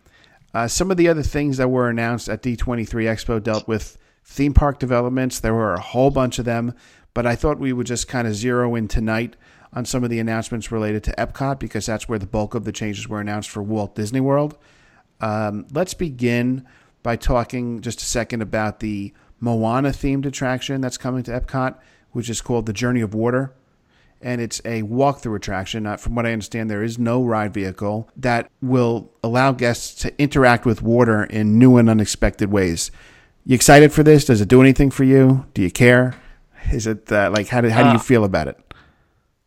[0.54, 4.54] Uh, some of the other things that were announced at D23 Expo dealt with theme
[4.54, 5.40] park developments.
[5.40, 6.74] There were a whole bunch of them,
[7.14, 9.36] but I thought we would just kind of zero in tonight
[9.74, 12.72] on some of the announcements related to Epcot because that's where the bulk of the
[12.72, 14.58] changes were announced for Walt Disney World.
[15.22, 16.66] Um, let's begin
[17.04, 21.78] by talking just a second about the Moana themed attraction that's coming to Epcot,
[22.12, 23.54] which is called the Journey of Water.
[24.22, 25.88] And it's a walkthrough attraction.
[25.88, 30.22] Uh, from what I understand, there is no ride vehicle that will allow guests to
[30.22, 32.92] interact with water in new and unexpected ways.
[33.46, 34.26] You excited for this?
[34.26, 35.48] Does it do anything for you?
[35.56, 36.21] Do you care?
[36.72, 38.58] Is it uh, like how do how do you uh, feel about it?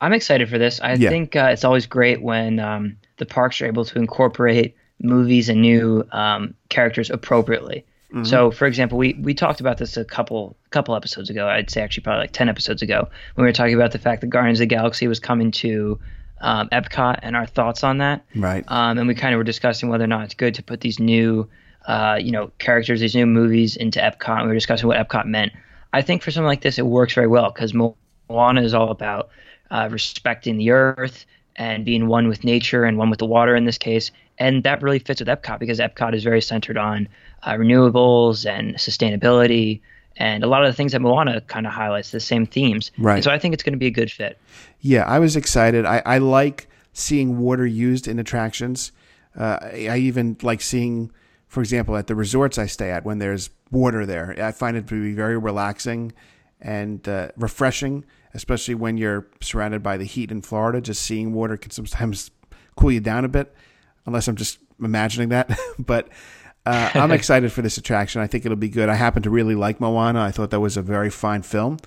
[0.00, 0.81] I'm excited for this.
[0.81, 1.09] I yeah.
[1.09, 5.61] think uh, it's always great when um, the parks are able to incorporate movies and
[5.61, 7.87] new um, characters appropriately.
[8.12, 8.24] Mm-hmm.
[8.24, 11.48] So, for example, we we talked about this a couple couple episodes ago.
[11.48, 14.20] I'd say actually probably like ten episodes ago when we were talking about the fact
[14.20, 15.98] that Guardians of the Galaxy was coming to
[16.40, 18.24] um, Epcot and our thoughts on that.
[18.37, 18.64] Right.
[18.68, 21.00] Um, and we kind of were discussing whether or not it's good to put these
[21.00, 21.48] new,
[21.87, 24.38] uh, you know, characters, these new movies into Epcot.
[24.38, 25.53] And we were discussing what Epcot meant.
[25.94, 29.30] I think for something like this, it works very well because Moana is all about
[29.70, 31.24] uh, respecting the earth
[31.57, 34.11] and being one with nature and one with the water in this case.
[34.38, 37.09] And that really fits with Epcot because Epcot is very centered on
[37.44, 39.80] uh, renewables and sustainability
[40.16, 42.90] and a lot of the things that Moana kind of highlights, the same themes.
[42.98, 43.16] Right.
[43.16, 44.38] And so I think it's going to be a good fit.
[44.80, 45.85] Yeah, I was excited.
[45.85, 48.92] I, I like seeing water used in attractions.
[49.37, 51.11] Uh, I even like seeing,
[51.54, 54.34] for example, at the resorts I stay at when there's water there.
[54.42, 56.12] I find it to be very relaxing
[56.60, 60.80] and uh, refreshing especially when you're surrounded by the heat in Florida.
[60.80, 62.30] Just seeing water can sometimes
[62.76, 63.54] cool you down a bit,
[64.04, 65.56] unless I'm just imagining that.
[65.78, 66.08] but
[66.66, 68.20] uh, I'm excited for this attraction.
[68.20, 68.88] I think it'll be good.
[68.88, 70.20] I happen to really like Moana.
[70.20, 71.78] I thought that was a very fine film.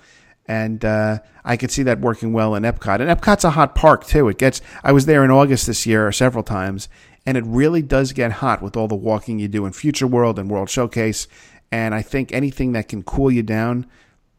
[0.50, 3.02] And uh, I could see that working well in Epcot.
[3.02, 4.28] And Epcot's a hot park too.
[4.28, 4.62] It gets.
[4.82, 6.88] I was there in August this year several times,
[7.26, 10.38] and it really does get hot with all the walking you do in Future World
[10.38, 11.28] and World Showcase.
[11.70, 13.86] And I think anything that can cool you down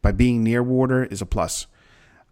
[0.02, 1.66] by being near water is a plus.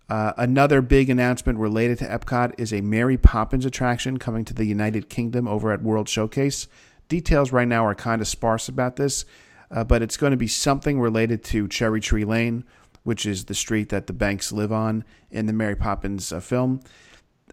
[0.08, 4.64] Uh, another big announcement related to Epcot is a Mary Poppins attraction coming to the
[4.64, 6.66] United Kingdom over at World Showcase.
[7.08, 9.26] Details right now are kind of sparse about this,
[9.70, 12.64] uh, but it's going to be something related to Cherry Tree Lane,
[13.02, 16.80] which is the street that the Banks live on in the Mary Poppins uh, film.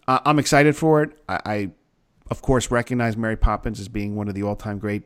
[0.07, 1.17] I'm excited for it.
[1.27, 1.71] I, I,
[2.29, 5.03] of course, recognize Mary Poppins as being one of the all time great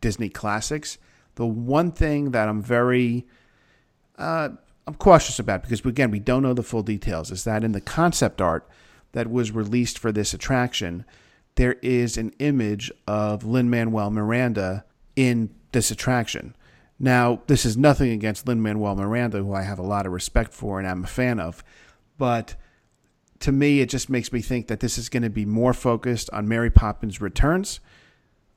[0.00, 0.98] Disney classics.
[1.34, 3.26] The one thing that I'm very
[4.16, 4.50] uh,
[4.86, 7.30] I'm cautious about because again we don't know the full details.
[7.30, 8.68] Is that in the concept art
[9.12, 11.04] that was released for this attraction,
[11.56, 14.84] there is an image of Lin Manuel Miranda
[15.16, 16.54] in this attraction.
[17.00, 20.52] Now, this is nothing against Lin Manuel Miranda, who I have a lot of respect
[20.52, 21.62] for and I'm a fan of,
[22.16, 22.56] but
[23.40, 26.28] to me, it just makes me think that this is going to be more focused
[26.32, 27.80] on Mary Poppins Returns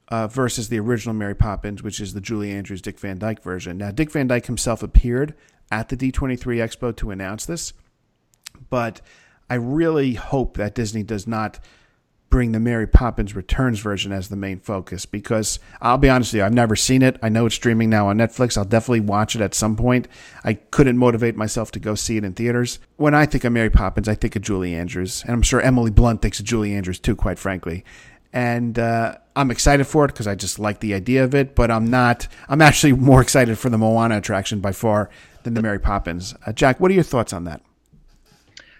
[0.07, 3.77] uh, versus the original Mary Poppins, which is the Julie Andrews Dick Van Dyke version.
[3.77, 5.35] Now, Dick Van Dyke himself appeared
[5.71, 7.73] at the D23 Expo to announce this.
[8.69, 9.01] But
[9.49, 11.59] I really hope that Disney does not
[12.31, 16.39] bring the Mary Poppins Returns version as the main focus because I'll be honest with
[16.39, 17.19] you, I've never seen it.
[17.21, 18.57] I know it's streaming now on Netflix.
[18.57, 20.07] I'll definitely watch it at some point.
[20.43, 22.79] I couldn't motivate myself to go see it in theaters.
[22.95, 25.91] When I think of Mary Poppins, I think of Julie Andrews, and I'm sure Emily
[25.91, 27.83] Blunt thinks of Julie Andrews too, quite frankly.
[28.33, 31.69] And uh, I'm excited for it because I just like the idea of it, but
[31.69, 32.27] I'm not.
[32.47, 35.09] I'm actually more excited for the Moana attraction by far
[35.43, 36.33] than the Mary Poppins.
[36.45, 37.61] Uh, Jack, what are your thoughts on that?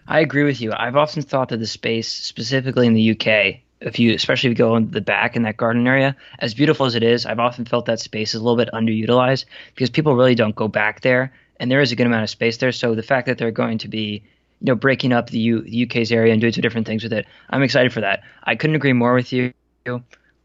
[0.07, 0.73] I agree with you.
[0.75, 4.63] I've often thought that the space, specifically in the UK, if you especially if you
[4.63, 7.65] go in the back in that garden area, as beautiful as it is, I've often
[7.65, 11.33] felt that space is a little bit underutilized because people really don't go back there,
[11.59, 12.71] and there is a good amount of space there.
[12.71, 14.23] So the fact that they're going to be
[14.59, 17.13] you know breaking up the, U, the UK's area and doing some different things with
[17.13, 18.21] it, I'm excited for that.
[18.43, 19.53] I couldn't agree more with you.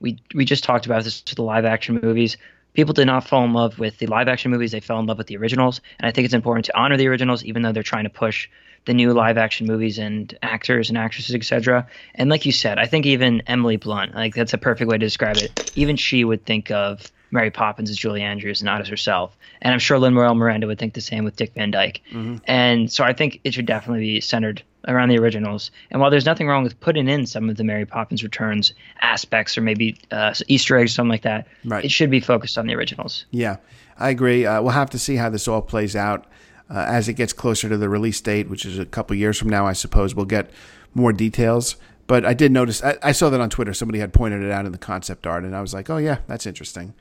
[0.00, 2.36] we we just talked about this to the live action movies.
[2.72, 5.18] People did not fall in love with the live action movies; they fell in love
[5.18, 5.80] with the originals.
[5.98, 8.48] And I think it's important to honor the originals, even though they're trying to push
[8.87, 11.87] the new live action movies and actors and actresses, etc.
[12.14, 15.05] And like you said, I think even Emily Blunt, like that's a perfect way to
[15.05, 15.70] describe it.
[15.77, 19.37] Even she would think of Mary Poppins as Julie Andrews, and not as herself.
[19.61, 22.01] And I'm sure Lin Manuel Miranda would think the same with Dick Van Dyke.
[22.11, 22.37] Mm-hmm.
[22.46, 25.70] And so I think it should definitely be centered around the originals.
[25.90, 29.59] And while there's nothing wrong with putting in some of the Mary Poppins Returns aspects
[29.59, 31.85] or maybe uh, Easter eggs, or something like that, right.
[31.85, 33.27] it should be focused on the originals.
[33.33, 33.57] Yeah,
[33.99, 34.46] I agree.
[34.46, 36.27] Uh, we'll have to see how this all plays out
[36.70, 39.48] uh, as it gets closer to the release date, which is a couple years from
[39.48, 39.66] now.
[39.66, 40.50] I suppose we'll get
[40.94, 41.76] more details.
[42.07, 43.74] But I did notice, I, I saw that on Twitter.
[43.74, 46.18] Somebody had pointed it out in the concept art, and I was like, oh, yeah,
[46.26, 46.94] that's interesting.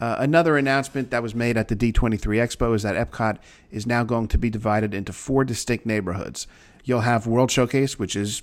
[0.00, 3.38] Uh, another announcement that was made at the D23 Expo is that Epcot
[3.70, 6.46] is now going to be divided into four distinct neighborhoods.
[6.84, 8.42] You'll have World Showcase, which is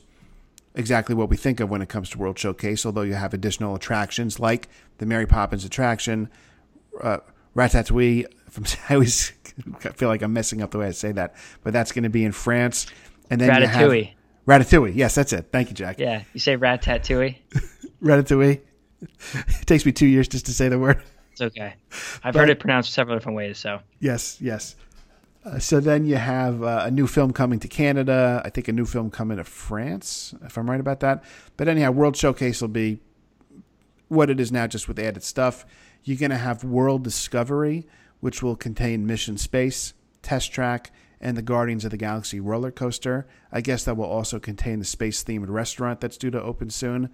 [0.73, 3.73] exactly what we think of when it comes to World Showcase, although you have additional
[3.73, 6.29] attractions like the Mary Poppins attraction,
[7.01, 7.19] uh,
[7.55, 8.25] Ratatouille.
[8.55, 9.33] From, I always
[9.95, 12.23] feel like I'm messing up the way I say that, but that's going to be
[12.23, 12.87] in France.
[13.29, 14.13] And then Ratatouille.
[14.47, 14.95] Ratatouille.
[14.95, 15.47] Yes, that's it.
[15.51, 15.99] Thank you, Jack.
[15.99, 17.37] Yeah, you say Ratatouille.
[18.01, 18.61] Ratatouille.
[19.35, 21.03] It takes me two years just to say the word.
[21.33, 21.75] It's okay.
[22.23, 23.59] I've but, heard it pronounced several different ways.
[23.59, 24.75] So yes, yes.
[25.43, 28.41] Uh, so then you have uh, a new film coming to Canada.
[28.43, 31.23] I think a new film coming to France, if I'm right about that.
[31.55, 32.99] But anyhow, World Showcase will be
[34.07, 35.65] what it is now, just with added stuff.
[36.03, 37.85] You're going to have World Discovery,
[38.25, 43.27] which will contain Mission Space, Test Track, and the Guardians of the Galaxy roller coaster.
[43.51, 47.11] I guess that will also contain the space themed restaurant that's due to open soon.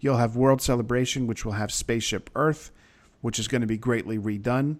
[0.00, 2.70] You'll have World Celebration, which will have Spaceship Earth,
[3.20, 4.78] which is going to be greatly redone.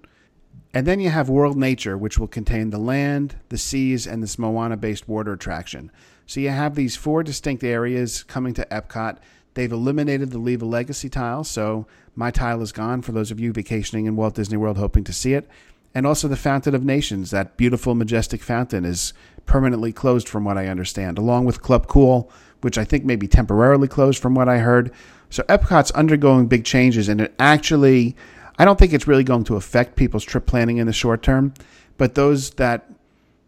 [0.72, 4.38] And then you have World Nature, which will contain the land, the seas, and this
[4.38, 5.92] Moana based water attraction.
[6.24, 9.18] So you have these four distinct areas coming to Epcot.
[9.56, 13.40] They've eliminated the Leave a Legacy tile, so my tile is gone for those of
[13.40, 15.48] you vacationing in Walt Disney World hoping to see it.
[15.94, 19.14] And also the Fountain of Nations, that beautiful, majestic fountain, is
[19.46, 23.26] permanently closed from what I understand, along with Club Cool, which I think may be
[23.26, 24.92] temporarily closed from what I heard.
[25.30, 28.14] So Epcot's undergoing big changes, and it actually,
[28.58, 31.54] I don't think it's really going to affect people's trip planning in the short term.
[31.96, 32.90] But those that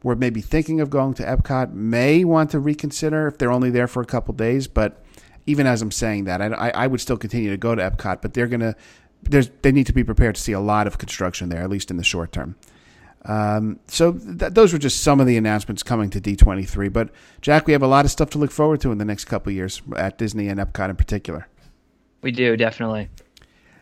[0.02, 3.88] were maybe thinking of going to Epcot may want to reconsider if they're only there
[3.88, 4.66] for a couple days.
[4.66, 5.02] But
[5.48, 8.34] even as I'm saying that, I, I would still continue to go to Epcot, but
[8.34, 8.76] they're going to,
[9.22, 11.90] there's, they need to be prepared to see a lot of construction there, at least
[11.90, 12.54] in the short term.
[13.24, 16.92] Um, so th- those were just some of the announcements coming to D23.
[16.92, 17.08] But
[17.40, 19.50] Jack, we have a lot of stuff to look forward to in the next couple
[19.50, 21.48] years at Disney and Epcot in particular.
[22.20, 23.08] We do, definitely.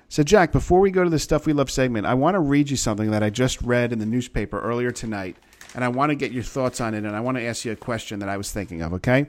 [0.09, 2.70] So, Jack, before we go to the Stuff We Love segment, I want to read
[2.70, 5.37] you something that I just read in the newspaper earlier tonight,
[5.74, 7.72] and I want to get your thoughts on it, and I want to ask you
[7.72, 9.26] a question that I was thinking of, okay?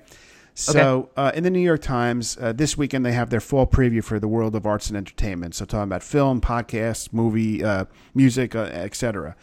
[0.60, 1.12] So, okay.
[1.18, 4.20] Uh, in the New York Times, uh, this weekend they have their fall preview for
[4.20, 5.54] the world of arts and entertainment.
[5.56, 9.36] So, talking about film, podcasts, movie, uh, music, uh, etc.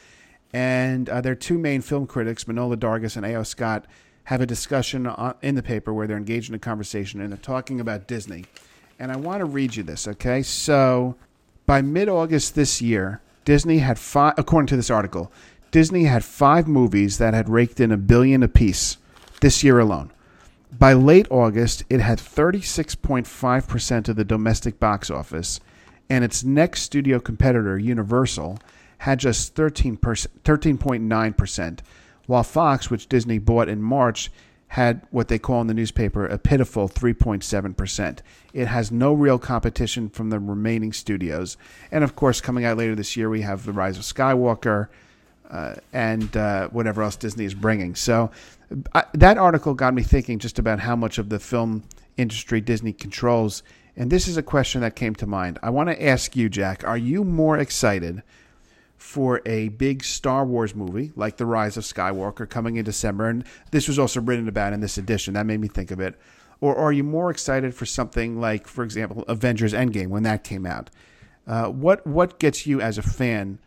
[0.52, 3.44] And uh, their two main film critics, Manohla Dargis and A.O.
[3.44, 3.86] Scott,
[4.24, 7.38] have a discussion on, in the paper where they're engaged in a conversation and they're
[7.38, 8.44] talking about Disney
[8.98, 10.42] and I want to read you this, okay?
[10.42, 11.16] So,
[11.66, 15.32] by mid August this year, Disney had five, according to this article,
[15.70, 18.96] Disney had five movies that had raked in a billion apiece
[19.40, 20.10] this year alone.
[20.78, 25.60] By late August, it had 36.5% of the domestic box office,
[26.10, 28.58] and its next studio competitor, Universal,
[28.98, 31.78] had just 13 13.9%,
[32.26, 34.30] while Fox, which Disney bought in March,
[34.68, 38.18] had what they call in the newspaper a pitiful 3.7%.
[38.52, 41.56] It has no real competition from the remaining studios.
[41.92, 44.88] And of course, coming out later this year, we have The Rise of Skywalker
[45.48, 47.94] uh, and uh, whatever else Disney is bringing.
[47.94, 48.30] So
[48.94, 51.84] I, that article got me thinking just about how much of the film
[52.16, 53.62] industry Disney controls.
[53.96, 55.58] And this is a question that came to mind.
[55.62, 58.22] I want to ask you, Jack, are you more excited?
[59.04, 63.28] for a big Star Wars movie like The Rise of Skywalker coming in December.
[63.28, 65.34] And this was also written about in this edition.
[65.34, 66.18] That made me think of it.
[66.60, 70.64] Or are you more excited for something like, for example, Avengers Endgame when that came
[70.64, 70.88] out?
[71.46, 73.58] Uh, what what gets you as a fan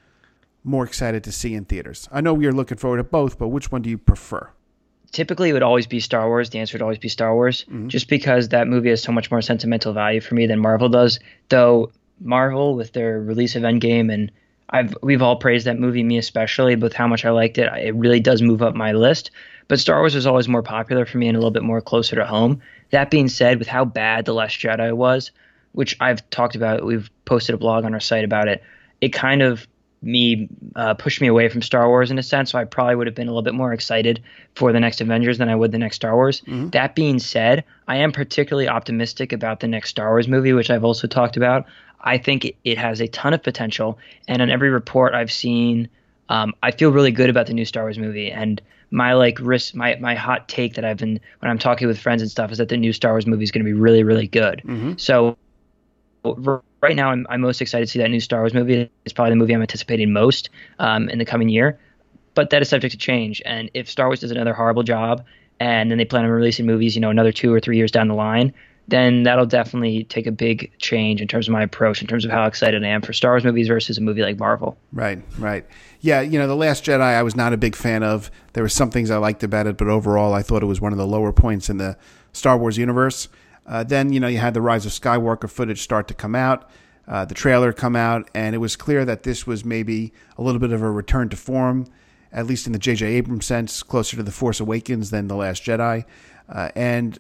[0.64, 2.10] more excited to see in theaters?
[2.12, 4.50] I know we are looking forward to both, but which one do you prefer?
[5.12, 6.50] Typically, it would always be Star Wars.
[6.50, 7.88] The answer would always be Star Wars, mm-hmm.
[7.88, 11.20] just because that movie has so much more sentimental value for me than Marvel does.
[11.50, 14.32] Though Marvel, with their release of Endgame and
[14.70, 17.72] I've we've all praised that movie, me especially, with how much I liked it.
[17.74, 19.32] It really does move up my list.
[19.68, 22.16] But Star Wars was always more popular for me and a little bit more closer
[22.16, 22.62] to home.
[22.92, 25.32] That being said, with how bad The Last Jedi was,
[25.74, 28.64] which I've talked about, we've posted a blog on our site about it.
[29.02, 29.68] It kind of
[30.02, 32.52] me uh, pushed me away from Star Wars in a sense.
[32.52, 34.22] So I probably would have been a little bit more excited
[34.56, 36.42] for the next Avengers than I would the next Star Wars.
[36.42, 36.70] Mm-hmm.
[36.70, 40.84] That being said, I am particularly optimistic about the next Star Wars movie, which I've
[40.84, 41.66] also talked about.
[42.02, 45.90] I think it has a ton of potential, and on every report I've seen,
[46.30, 48.32] um, I feel really good about the new Star Wars movie.
[48.32, 52.00] And my like risk, my my hot take that I've been when I'm talking with
[52.00, 54.04] friends and stuff is that the new Star Wars movie is going to be really
[54.04, 54.62] really good.
[54.64, 54.94] Mm-hmm.
[54.98, 55.38] So
[56.82, 58.90] right now I'm, I'm most excited to see that new Star Wars movie.
[59.06, 60.50] It's probably the movie I'm anticipating most
[60.80, 61.80] um, in the coming year,
[62.34, 63.42] but that is subject to change.
[63.46, 65.26] And if Star Wars does another horrible job,
[65.60, 68.08] and then they plan on releasing movies, you know, another two or three years down
[68.08, 68.54] the line,
[68.88, 72.32] then that'll definitely take a big change in terms of my approach, in terms of
[72.32, 74.78] how excited I am for Star Wars movies versus a movie like Marvel.
[74.94, 75.66] Right, right.
[76.00, 78.32] Yeah, you know, The Last Jedi I was not a big fan of.
[78.54, 80.94] There were some things I liked about it, but overall I thought it was one
[80.94, 81.98] of the lower points in the
[82.32, 83.28] Star Wars universe.
[83.68, 86.70] Uh, then, you know, you had the Rise of Skywalker footage start to come out,
[87.08, 90.60] uh, the trailer come out, and it was clear that this was maybe a little
[90.60, 91.86] bit of a return to form,
[92.32, 93.06] at least in the J.J.
[93.06, 96.06] Abrams sense, closer to The Force Awakens than The Last Jedi.
[96.50, 97.18] Uh, and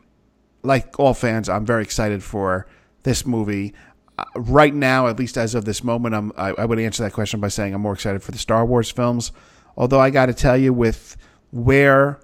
[0.63, 2.67] like all fans, I'm very excited for
[3.03, 3.73] this movie.
[4.17, 7.13] Uh, right now, at least as of this moment, I'm, I, I would answer that
[7.13, 9.31] question by saying I'm more excited for the Star Wars films.
[9.77, 11.15] Although I got to tell you, with
[11.51, 12.19] where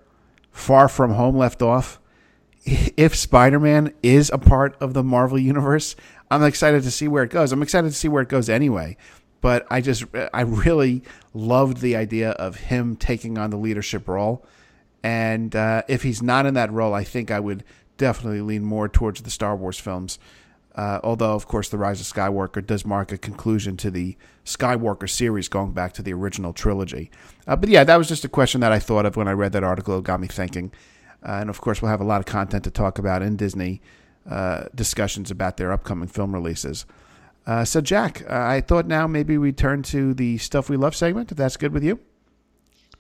[0.52, 2.00] Far From Home left off,
[2.66, 5.96] if Spider-Man is a part of the Marvel universe,
[6.32, 7.52] I'm excited to see where it goes.
[7.52, 8.98] I'm excited to see where it goes anyway.
[9.42, 11.04] But I just I really
[11.34, 14.46] loved the idea of him taking on the leadership role.
[15.04, 17.66] And uh, if he's not in that role, I think I would
[17.98, 20.18] definitely lean more towards the Star Wars films.
[20.76, 25.10] Uh, although, of course, The Rise of Skywalker does mark a conclusion to the Skywalker
[25.10, 27.12] series going back to the original trilogy.
[27.46, 29.52] Uh, but yeah, that was just a question that I thought of when I read
[29.52, 29.98] that article.
[30.00, 30.72] It got me thinking.
[31.24, 33.82] Uh, and of course, we'll have a lot of content to talk about in Disney
[34.30, 36.86] uh, discussions about their upcoming film releases.
[37.46, 40.96] Uh, so, Jack, uh, I thought now maybe we turn to the stuff we love
[40.96, 42.00] segment, if that's good with you.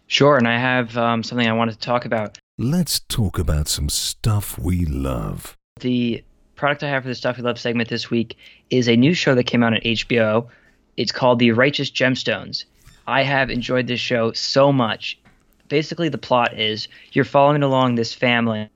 [0.07, 2.37] Sure, and I have um, something I wanted to talk about.
[2.57, 5.55] Let's talk about some stuff we love.
[5.79, 6.23] The
[6.55, 8.37] product I have for the stuff we love segment this week
[8.69, 10.47] is a new show that came out on HBO.
[10.97, 12.65] It's called The Righteous Gemstones.
[13.07, 15.17] I have enjoyed this show so much
[15.67, 18.69] basically the plot is you're following along this family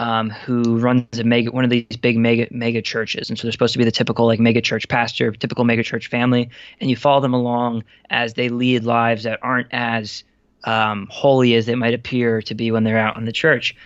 [0.00, 3.52] um, who runs a mega one of these big mega mega churches, and so they're
[3.52, 6.48] supposed to be the typical like mega church pastor, typical mega church family,
[6.80, 10.24] and you follow them along as they lead lives that aren't as
[10.64, 13.76] um, holy as they might appear to be when they're out in the church.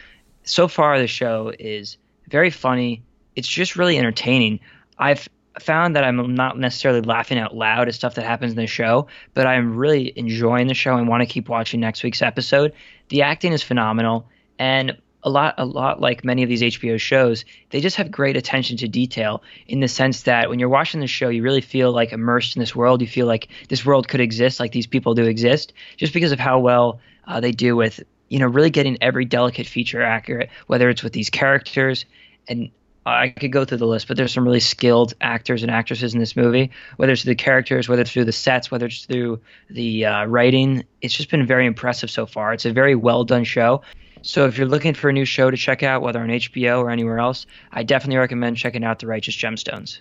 [0.45, 1.97] So far, the show is
[2.29, 3.03] very funny.
[3.35, 4.61] It's just really entertaining.
[4.99, 5.29] I've
[5.61, 9.07] found that I'm not necessarily laughing out loud at stuff that happens in the show,
[9.35, 12.73] but I'm really enjoying the show and want to keep watching next week's episode.
[13.09, 14.29] The acting is phenomenal,
[14.59, 18.37] and a lot, a lot like many of these HBO shows, they just have great
[18.37, 21.93] attention to detail in the sense that when you're watching the show, you really feel
[21.93, 23.01] like immersed in this world.
[23.01, 26.39] You feel like this world could exist, like these people do exist, just because of
[26.39, 30.91] how well uh, they do with you know really getting every delicate feature accurate, whether
[30.91, 32.05] it's with these characters
[32.47, 32.71] and
[33.07, 36.21] I could go through the list, but there's some really skilled actors and actresses in
[36.21, 36.71] this movie.
[36.97, 40.85] Whether it's the characters, whether it's through the sets, whether it's through the uh, writing,
[41.03, 42.55] it's just been very impressive so far.
[42.55, 43.83] It's a very well done show.
[44.23, 46.91] So if you're looking for a new show to check out, whether on HBO or
[46.91, 49.99] anywhere else, I definitely recommend checking out The Righteous Gemstones.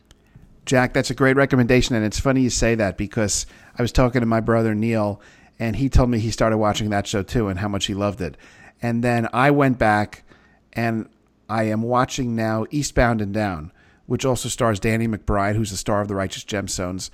[0.65, 3.45] Jack, that's a great recommendation, and it's funny you say that because
[3.77, 5.19] I was talking to my brother Neil,
[5.59, 8.21] and he told me he started watching that show too and how much he loved
[8.21, 8.37] it.
[8.81, 10.23] And then I went back
[10.71, 11.09] and
[11.49, 13.71] I am watching now Eastbound and Down,
[14.05, 17.09] which also stars Danny McBride, who's the star of The Righteous Gemstones.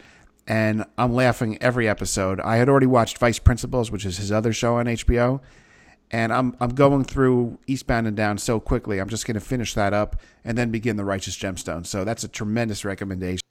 [0.48, 2.40] And I'm laughing every episode.
[2.42, 5.42] I had already watched Vice Principals, which is his other show on HBO.
[6.12, 9.00] And I'm, I'm going through Eastbound and Down so quickly.
[9.00, 11.86] I'm just going to finish that up and then begin The Righteous Gemstones.
[11.86, 13.42] So that's a tremendous recommendation.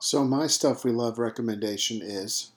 [0.00, 2.50] So, my Stuff We Love recommendation is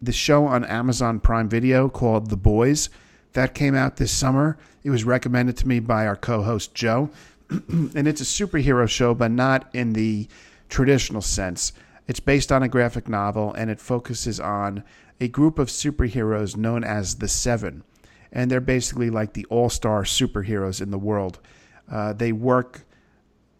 [0.00, 2.88] the show on Amazon Prime Video called The Boys
[3.32, 4.58] that came out this summer.
[4.82, 7.10] It was recommended to me by our co host, Joe.
[7.50, 10.28] and it's a superhero show, but not in the
[10.68, 11.72] traditional sense.
[12.06, 14.84] It's based on a graphic novel and it focuses on
[15.20, 17.84] a group of superheroes known as the Seven.
[18.32, 21.40] And they're basically like the all star superheroes in the world.
[21.90, 22.84] Uh, they work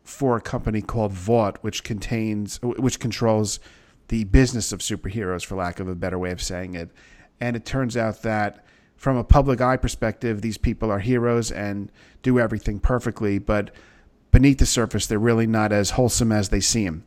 [0.05, 3.61] for a company called Vought, which contains, which controls
[4.09, 6.91] the business of superheroes, for lack of a better way of saying it.
[7.41, 8.65] And it turns out that
[9.01, 11.91] from a public eye perspective, these people are heroes and
[12.21, 13.71] do everything perfectly, but
[14.31, 17.03] beneath the surface, they're really not as wholesome as they seem.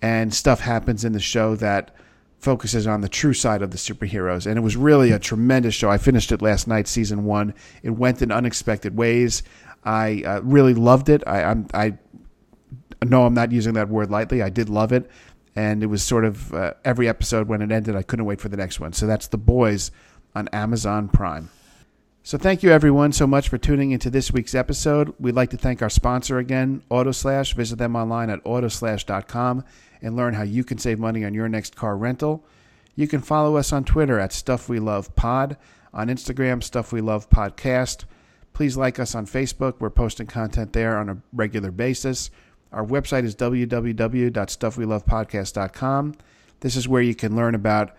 [0.00, 1.94] And stuff happens in the show that
[2.38, 4.46] focuses on the true side of the superheroes.
[4.46, 5.90] And it was really a tremendous show.
[5.90, 7.52] I finished it last night, season one.
[7.82, 9.42] It went in unexpected ways.
[9.84, 11.22] I uh, really loved it.
[11.26, 11.98] I, I'm, I
[13.04, 14.40] know I'm not using that word lightly.
[14.40, 15.10] I did love it.
[15.56, 18.48] and it was sort of uh, every episode when it ended, I couldn't wait for
[18.48, 18.94] the next one.
[18.94, 19.90] So that's The Boys
[20.34, 21.50] on Amazon Prime.
[22.22, 25.12] So thank you everyone so much for tuning into this week's episode.
[25.20, 27.52] We'd like to thank our sponsor again, Autoslash.
[27.52, 29.62] Visit them online at autoslash.com
[30.00, 32.42] and learn how you can save money on your next car rental.
[32.96, 35.58] You can follow us on Twitter at Stuff We Love Pod,
[35.92, 38.04] on Instagram Stuff We Love Podcast.
[38.54, 39.74] Please like us on Facebook.
[39.78, 42.30] We're posting content there on a regular basis.
[42.72, 46.14] Our website is www.stuffwelovepodcast.com.
[46.60, 47.94] This is where you can learn about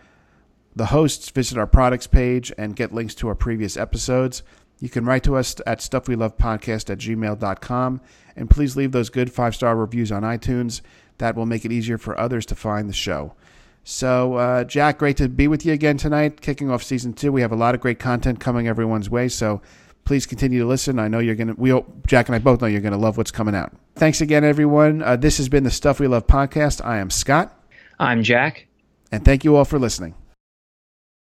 [0.75, 4.43] the hosts, visit our products page, and get links to our previous episodes.
[4.79, 8.01] You can write to us at stuffwelovepodcast at gmail.com.
[8.35, 10.81] And please leave those good five star reviews on iTunes.
[11.17, 13.33] That will make it easier for others to find the show.
[13.85, 17.31] So, uh, Jack, great to be with you again tonight, kicking off season two.
[17.31, 19.29] We have a lot of great content coming everyone's way.
[19.29, 19.61] So,
[20.05, 20.99] please continue to listen.
[20.99, 23.17] I know you're going to, we, Jack and I both know you're going to love
[23.17, 23.73] what's coming out.
[23.95, 25.01] Thanks again, everyone.
[25.01, 26.83] Uh, this has been the Stuff We Love podcast.
[26.83, 27.57] I am Scott.
[27.99, 28.67] I'm Jack.
[29.11, 30.15] And thank you all for listening.